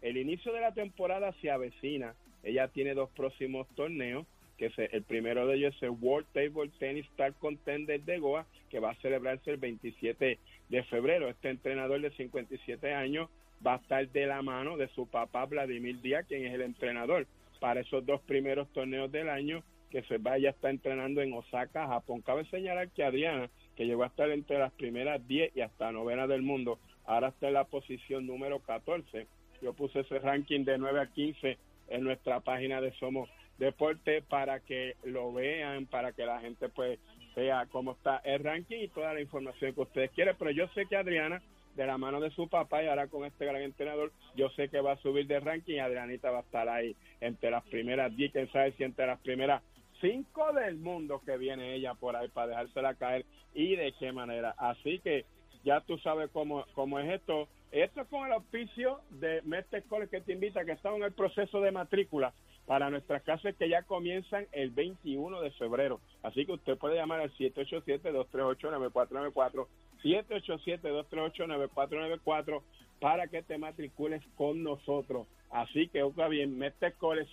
El 0.01 0.17
inicio 0.17 0.51
de 0.51 0.61
la 0.61 0.73
temporada 0.73 1.31
se 1.41 1.51
avecina. 1.51 2.15
Ella 2.43 2.67
tiene 2.69 2.95
dos 2.95 3.11
próximos 3.11 3.67
torneos, 3.75 4.25
que 4.57 4.71
se- 4.71 4.89
el 4.95 5.03
primero 5.03 5.45
de 5.45 5.57
ellos 5.57 5.75
es 5.75 5.83
el 5.83 5.91
World 5.91 6.25
Table 6.33 6.71
Tennis 6.79 7.05
Star 7.11 7.33
Contender 7.35 8.01
de 8.01 8.17
Goa, 8.17 8.47
que 8.71 8.79
va 8.79 8.91
a 8.91 8.95
celebrarse 8.95 9.51
el 9.51 9.57
27 9.57 10.39
de 10.71 10.83
febrero. 10.83 11.29
Este 11.29 11.49
entrenador 11.49 12.01
de 12.01 12.09
57 12.11 12.93
años 12.93 13.29
va 13.65 13.73
a 13.73 13.77
estar 13.77 14.07
de 14.07 14.25
la 14.25 14.41
mano 14.41 14.77
de 14.77 14.87
su 14.89 15.05
papá 15.05 15.45
Vladimir 15.45 16.01
Díaz, 16.01 16.25
quien 16.27 16.45
es 16.45 16.53
el 16.53 16.61
entrenador 16.61 17.27
para 17.59 17.81
esos 17.81 18.03
dos 18.05 18.21
primeros 18.21 18.67
torneos 18.69 19.11
del 19.11 19.29
año 19.29 19.61
que 19.91 20.01
se 20.03 20.17
vaya 20.17 20.49
a 20.49 20.51
estar 20.53 20.71
entrenando 20.71 21.21
en 21.21 21.33
Osaka, 21.33 21.85
Japón. 21.85 22.21
Cabe 22.21 22.45
señalar 22.45 22.89
que 22.89 23.03
Adriana, 23.03 23.49
que 23.75 23.85
llegó 23.85 24.03
a 24.03 24.07
estar 24.07 24.31
entre 24.31 24.57
las 24.57 24.71
primeras 24.71 25.27
10 25.27 25.55
y 25.55 25.61
hasta 25.61 25.91
novena 25.91 26.25
del 26.25 26.41
mundo, 26.41 26.79
ahora 27.05 27.27
está 27.27 27.49
en 27.49 27.55
la 27.55 27.65
posición 27.65 28.25
número 28.25 28.59
14. 28.59 29.27
Yo 29.61 29.73
puse 29.73 29.99
ese 29.99 30.19
ranking 30.19 30.63
de 30.63 30.77
9 30.77 31.01
a 31.01 31.07
15 31.07 31.57
en 31.89 32.03
nuestra 32.03 32.39
página 32.39 32.79
de 32.79 32.93
Somos 32.93 33.29
Deporte 33.59 34.23
para 34.23 34.61
que 34.61 34.95
lo 35.03 35.33
vean, 35.33 35.85
para 35.85 36.13
que 36.13 36.25
la 36.25 36.39
gente 36.39 36.69
pues 36.69 36.97
vea 37.35 37.65
cómo 37.71 37.93
está 37.93 38.17
el 38.23 38.43
ranking 38.43 38.79
y 38.81 38.87
toda 38.87 39.13
la 39.13 39.21
información 39.21 39.73
que 39.73 39.81
ustedes 39.81 40.11
quieren. 40.11 40.35
Pero 40.37 40.51
yo 40.51 40.67
sé 40.69 40.85
que 40.85 40.97
Adriana, 40.97 41.41
de 41.75 41.85
la 41.85 41.97
mano 41.97 42.19
de 42.19 42.31
su 42.31 42.47
papá 42.47 42.83
y 42.83 42.87
ahora 42.87 43.07
con 43.07 43.25
este 43.25 43.45
gran 43.45 43.61
entrenador, 43.61 44.11
yo 44.35 44.49
sé 44.51 44.69
que 44.69 44.81
va 44.81 44.93
a 44.93 44.97
subir 44.97 45.27
de 45.27 45.39
ranking 45.39 45.75
y 45.75 45.79
Adrianita 45.79 46.31
va 46.31 46.39
a 46.39 46.41
estar 46.41 46.67
ahí 46.67 46.95
entre 47.21 47.51
las 47.51 47.63
primeras 47.65 48.15
10, 48.15 48.31
quién 48.31 48.51
sabe 48.51 48.73
si 48.73 48.83
entre 48.83 49.07
las 49.07 49.19
primeras 49.21 49.61
5 50.01 50.53
del 50.53 50.77
mundo 50.77 51.21
que 51.25 51.37
viene 51.37 51.75
ella 51.75 51.93
por 51.93 52.15
ahí 52.15 52.27
para 52.29 52.47
dejársela 52.47 52.95
caer 52.95 53.25
y 53.53 53.75
de 53.75 53.93
qué 53.99 54.11
manera. 54.11 54.53
Así 54.57 54.99
que 54.99 55.25
ya 55.63 55.81
tú 55.81 55.97
sabes 55.99 56.29
cómo, 56.31 56.65
cómo 56.73 56.99
es 56.99 57.09
esto. 57.09 57.47
Esto 57.71 58.01
es 58.01 58.07
con 58.07 58.25
el 58.25 58.33
auspicio 58.33 58.99
de 59.11 59.41
Mestre 59.43 59.83
College 59.83 60.09
que 60.09 60.21
te 60.21 60.33
invita, 60.33 60.65
que 60.65 60.73
estamos 60.73 60.99
en 60.99 61.05
el 61.05 61.13
proceso 61.13 61.61
de 61.61 61.71
matrícula 61.71 62.33
para 62.71 62.89
nuestras 62.89 63.21
clases 63.23 63.53
que 63.57 63.67
ya 63.67 63.83
comienzan 63.83 64.47
el 64.53 64.71
21 64.71 65.41
de 65.41 65.51
febrero. 65.51 65.99
Así 66.23 66.45
que 66.45 66.53
usted 66.53 66.77
puede 66.77 66.95
llamar 66.95 67.19
al 67.19 67.29
787-238-9494, 67.33 69.67
787-238-9494 70.01 72.61
para 73.01 73.27
que 73.27 73.43
te 73.43 73.57
matricules 73.57 74.23
con 74.37 74.63
nosotros. 74.63 75.27
Así 75.49 75.89
que, 75.89 76.01
oiga 76.01 76.29
bien, 76.29 76.57
Mestre 76.57 76.93
College 76.93 77.29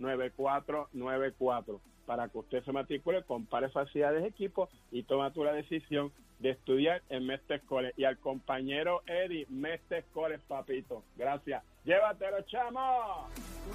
787-238-9494 0.00 1.80
para 2.06 2.28
que 2.28 2.38
usted 2.38 2.64
se 2.64 2.72
matricule, 2.72 3.22
compare 3.24 3.68
facilidades 3.70 4.22
de 4.22 4.28
equipo 4.28 4.68
y 4.90 5.02
toma 5.04 5.32
tú 5.32 5.44
la 5.44 5.52
decisión 5.52 6.12
de 6.38 6.50
estudiar 6.50 7.02
en 7.08 7.26
Mestre 7.26 7.60
College. 7.60 7.94
Y 7.96 8.04
al 8.04 8.18
compañero 8.18 9.02
Eddie, 9.06 9.46
Mestre 9.48 10.04
College, 10.12 10.42
papito. 10.46 11.04
Gracias. 11.16 11.62
Llévatelo, 11.84 12.42
chamo. 12.42 13.28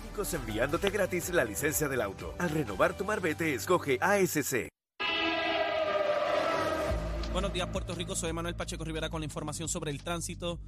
Únicos 0.03 0.33
enviándote 0.33 0.89
gratis 0.89 1.33
la 1.33 1.43
licencia 1.43 1.87
del 1.87 2.01
auto. 2.01 2.33
Al 2.39 2.49
renovar 2.49 2.95
tu 2.95 3.05
marbete, 3.05 3.53
escoge 3.53 3.97
ASC. 4.01 4.69
Buenos 7.33 7.53
días, 7.53 7.67
Puerto 7.67 7.93
Rico. 7.93 8.15
Soy 8.15 8.33
Manuel 8.33 8.55
Pacheco 8.55 8.83
Rivera 8.83 9.09
con 9.09 9.21
la 9.21 9.25
información 9.25 9.67
sobre 9.69 9.91
el 9.91 10.03
tránsito. 10.03 10.59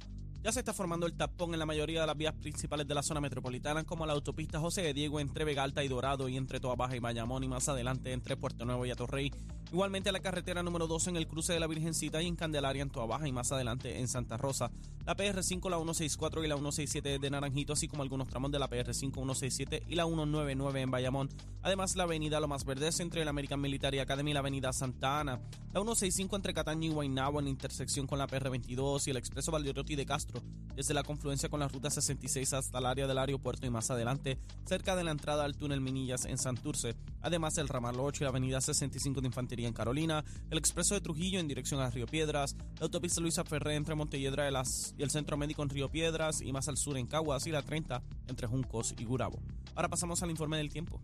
Ya 0.42 0.52
se 0.52 0.60
está 0.60 0.72
formando 0.72 1.06
el 1.06 1.12
tapón 1.12 1.52
en 1.52 1.58
la 1.58 1.66
mayoría 1.66 2.00
de 2.00 2.06
las 2.06 2.16
vías 2.16 2.32
principales 2.32 2.88
de 2.88 2.94
la 2.94 3.02
zona 3.02 3.20
metropolitana, 3.20 3.84
como 3.84 4.06
la 4.06 4.14
autopista 4.14 4.58
José 4.58 4.80
de 4.80 4.94
Diego 4.94 5.20
entre 5.20 5.44
Vega 5.44 5.62
Alta 5.62 5.84
y 5.84 5.88
Dorado 5.88 6.30
y 6.30 6.38
entre 6.38 6.60
Toa 6.60 6.76
Baja 6.76 6.96
y 6.96 6.98
Bayamón 6.98 7.44
y 7.44 7.48
más 7.48 7.68
adelante 7.68 8.12
entre 8.12 8.38
Puerto 8.38 8.64
Nuevo 8.64 8.86
y 8.86 8.90
Atorrey. 8.90 9.30
Igualmente 9.72 10.10
la 10.10 10.18
carretera 10.18 10.64
número 10.64 10.88
2 10.88 11.08
en 11.08 11.16
el 11.16 11.28
cruce 11.28 11.52
de 11.52 11.60
la 11.60 11.68
Virgencita 11.68 12.20
y 12.20 12.26
en 12.26 12.34
Candelaria 12.34 12.82
en 12.82 12.90
Toa 12.90 13.06
Baja 13.06 13.28
y 13.28 13.32
más 13.32 13.52
adelante 13.52 14.00
en 14.00 14.08
Santa 14.08 14.36
Rosa. 14.36 14.72
La 15.06 15.16
PR5, 15.16 15.70
la 15.70 15.76
164 15.76 16.44
y 16.44 16.48
la 16.48 16.56
167 16.56 17.18
de 17.20 17.30
Naranjito, 17.30 17.72
así 17.72 17.86
como 17.86 18.02
algunos 18.02 18.28
tramos 18.28 18.50
de 18.50 18.58
la 18.58 18.68
PR5, 18.68 19.12
167 19.14 19.84
y 19.88 19.94
la 19.94 20.06
199 20.06 20.80
en 20.80 20.90
Bayamón. 20.90 21.28
Además, 21.62 21.94
la 21.94 22.02
avenida 22.02 22.40
Lo 22.40 22.48
Más 22.48 22.64
Verdes 22.64 22.98
entre 22.98 23.24
la 23.24 23.30
American 23.30 23.60
Military 23.60 24.00
Academy 24.00 24.32
y 24.32 24.34
la 24.34 24.40
avenida 24.40 24.72
Santa 24.72 25.20
Ana. 25.20 25.40
La 25.72 25.80
165 25.80 26.34
entre 26.34 26.52
Cataño 26.52 26.90
y 26.90 26.92
Guaynabo 26.92 27.38
en 27.38 27.46
intersección 27.46 28.08
con 28.08 28.18
la 28.18 28.26
PR22 28.26 29.06
y 29.06 29.10
el 29.10 29.16
expreso 29.16 29.52
Valderotti 29.52 29.94
de 29.94 30.04
Castro, 30.04 30.42
desde 30.74 30.94
la 30.94 31.04
confluencia 31.04 31.48
con 31.48 31.60
la 31.60 31.68
ruta 31.68 31.90
66 31.90 32.52
hasta 32.54 32.78
el 32.78 32.86
área 32.86 33.06
del 33.06 33.18
aeropuerto 33.18 33.66
y 33.66 33.70
más 33.70 33.90
adelante, 33.90 34.38
cerca 34.64 34.96
de 34.96 35.04
la 35.04 35.12
entrada 35.12 35.44
al 35.44 35.56
túnel 35.56 35.80
Minillas 35.80 36.24
en 36.24 36.38
Santurce. 36.38 36.96
Además, 37.22 37.56
el 37.58 37.68
ramal 37.68 38.00
8 38.00 38.22
y 38.22 38.24
la 38.24 38.30
avenida 38.30 38.60
65 38.60 39.20
de 39.20 39.28
Infantería 39.28 39.59
en 39.66 39.72
Carolina, 39.72 40.24
el 40.50 40.58
expreso 40.58 40.94
de 40.94 41.00
Trujillo 41.00 41.40
en 41.40 41.48
dirección 41.48 41.80
a 41.80 41.90
Río 41.90 42.06
Piedras, 42.06 42.56
la 42.78 42.84
autopista 42.84 43.20
Luisa 43.20 43.44
Ferré 43.44 43.74
entre 43.74 43.94
Montelledra 43.94 44.48
y, 44.48 44.54
y 44.98 45.02
el 45.02 45.10
centro 45.10 45.36
médico 45.36 45.62
en 45.62 45.70
Río 45.70 45.90
Piedras 45.90 46.40
y 46.40 46.52
más 46.52 46.68
al 46.68 46.76
sur 46.76 46.96
en 46.96 47.06
Caguas 47.06 47.46
y 47.46 47.50
la 47.50 47.62
30 47.62 48.02
entre 48.28 48.46
Juncos 48.46 48.94
y 48.98 49.04
Gurabo. 49.04 49.40
Ahora 49.74 49.88
pasamos 49.88 50.22
al 50.22 50.30
informe 50.30 50.56
del 50.56 50.70
tiempo. 50.70 51.00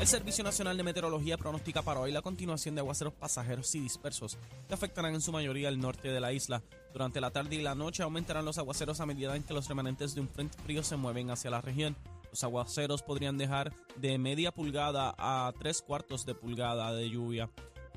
El 0.00 0.08
Servicio 0.08 0.44
Nacional 0.44 0.76
de 0.76 0.82
Meteorología 0.82 1.38
pronostica 1.38 1.80
para 1.80 2.00
hoy 2.00 2.12
la 2.12 2.20
continuación 2.20 2.74
de 2.74 2.80
aguaceros 2.80 3.14
pasajeros 3.14 3.74
y 3.74 3.80
dispersos 3.80 4.36
que 4.68 4.74
afectarán 4.74 5.14
en 5.14 5.20
su 5.20 5.32
mayoría 5.32 5.68
el 5.68 5.78
norte 5.78 6.08
de 6.08 6.20
la 6.20 6.32
isla. 6.32 6.62
Durante 6.92 7.20
la 7.20 7.30
tarde 7.30 7.56
y 7.56 7.62
la 7.62 7.74
noche 7.74 8.02
aumentarán 8.02 8.44
los 8.44 8.58
aguaceros 8.58 9.00
a 9.00 9.06
medida 9.06 9.34
en 9.36 9.44
que 9.44 9.54
los 9.54 9.68
remanentes 9.68 10.14
de 10.14 10.20
un 10.20 10.28
frente 10.28 10.58
frío 10.58 10.82
se 10.82 10.96
mueven 10.96 11.30
hacia 11.30 11.50
la 11.50 11.60
región. 11.60 11.96
Los 12.34 12.42
aguaceros 12.42 13.00
podrían 13.00 13.38
dejar 13.38 13.72
de 13.94 14.18
media 14.18 14.50
pulgada 14.50 15.14
a 15.16 15.52
tres 15.56 15.80
cuartos 15.80 16.26
de 16.26 16.34
pulgada 16.34 16.92
de 16.92 17.08
lluvia. 17.08 17.48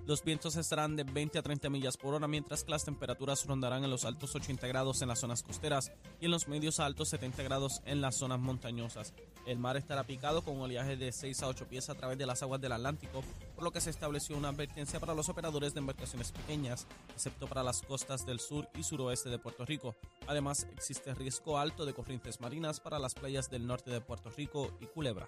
Los 0.08 0.24
vientos 0.24 0.56
estarán 0.56 0.96
de 0.96 1.04
20 1.04 1.38
a 1.38 1.42
30 1.42 1.70
millas 1.70 1.98
por 1.98 2.14
hora, 2.14 2.30
mientras 2.30 2.64
que 2.64 2.72
las 2.72 2.86
temperaturas 2.86 3.46
rondarán 3.46 3.84
en 3.84 3.90
los 3.90 4.06
altos 4.06 4.34
80 4.34 4.66
grados 4.66 5.02
en 5.02 5.10
las 5.10 5.20
zonas 5.20 5.44
costeras 5.44 5.92
y 6.22 6.26
en 6.26 6.32
los 6.32 6.48
medios 6.48 6.80
altos 6.80 7.10
70 7.10 7.44
grados 7.44 7.82
en 7.84 8.00
las 8.00 8.16
zonas 8.16 8.40
montañosas. 8.40 9.14
El 9.46 9.60
mar 9.60 9.76
estará 9.76 10.06
picado 10.06 10.44
con 10.44 10.62
oleaje 10.62 10.96
de 10.96 11.12
6 11.12 11.44
a 11.44 11.50
8 11.50 11.68
pies 11.68 11.90
a 11.90 11.96
través 11.96 12.18
de 12.18 12.26
las 12.26 12.42
aguas 12.42 12.62
del 12.62 12.72
Atlántico, 12.72 13.22
por 13.54 13.66
lo 13.66 13.72
que 13.72 13.82
se 13.82 13.90
estableció 13.90 14.38
una 14.38 14.48
advertencia 14.48 15.02
para 15.02 15.14
los 15.14 15.28
operadores 15.28 15.74
de 15.74 15.82
embarcaciones 15.82 16.32
pequeñas, 16.32 16.88
excepto 17.14 17.46
para 17.46 17.62
las 17.62 17.82
costas 17.82 18.26
del 18.26 18.40
sur 18.40 18.70
y 18.80 18.84
suroeste 18.84 19.28
de 19.28 19.40
Puerto 19.40 19.66
Rico. 19.66 19.94
Además, 20.26 20.68
existe 20.74 21.14
riesgo 21.16 21.58
alto 21.58 21.86
de 21.86 21.94
corrientes 21.94 22.40
marinas 22.40 22.80
para 22.80 22.98
las 22.98 23.14
playas 23.14 23.50
del 23.50 23.68
norte 23.68 23.92
de 23.92 24.00
Puerto 24.00 24.30
Rico 24.30 24.72
y 24.80 24.86
Culebra. 24.86 25.28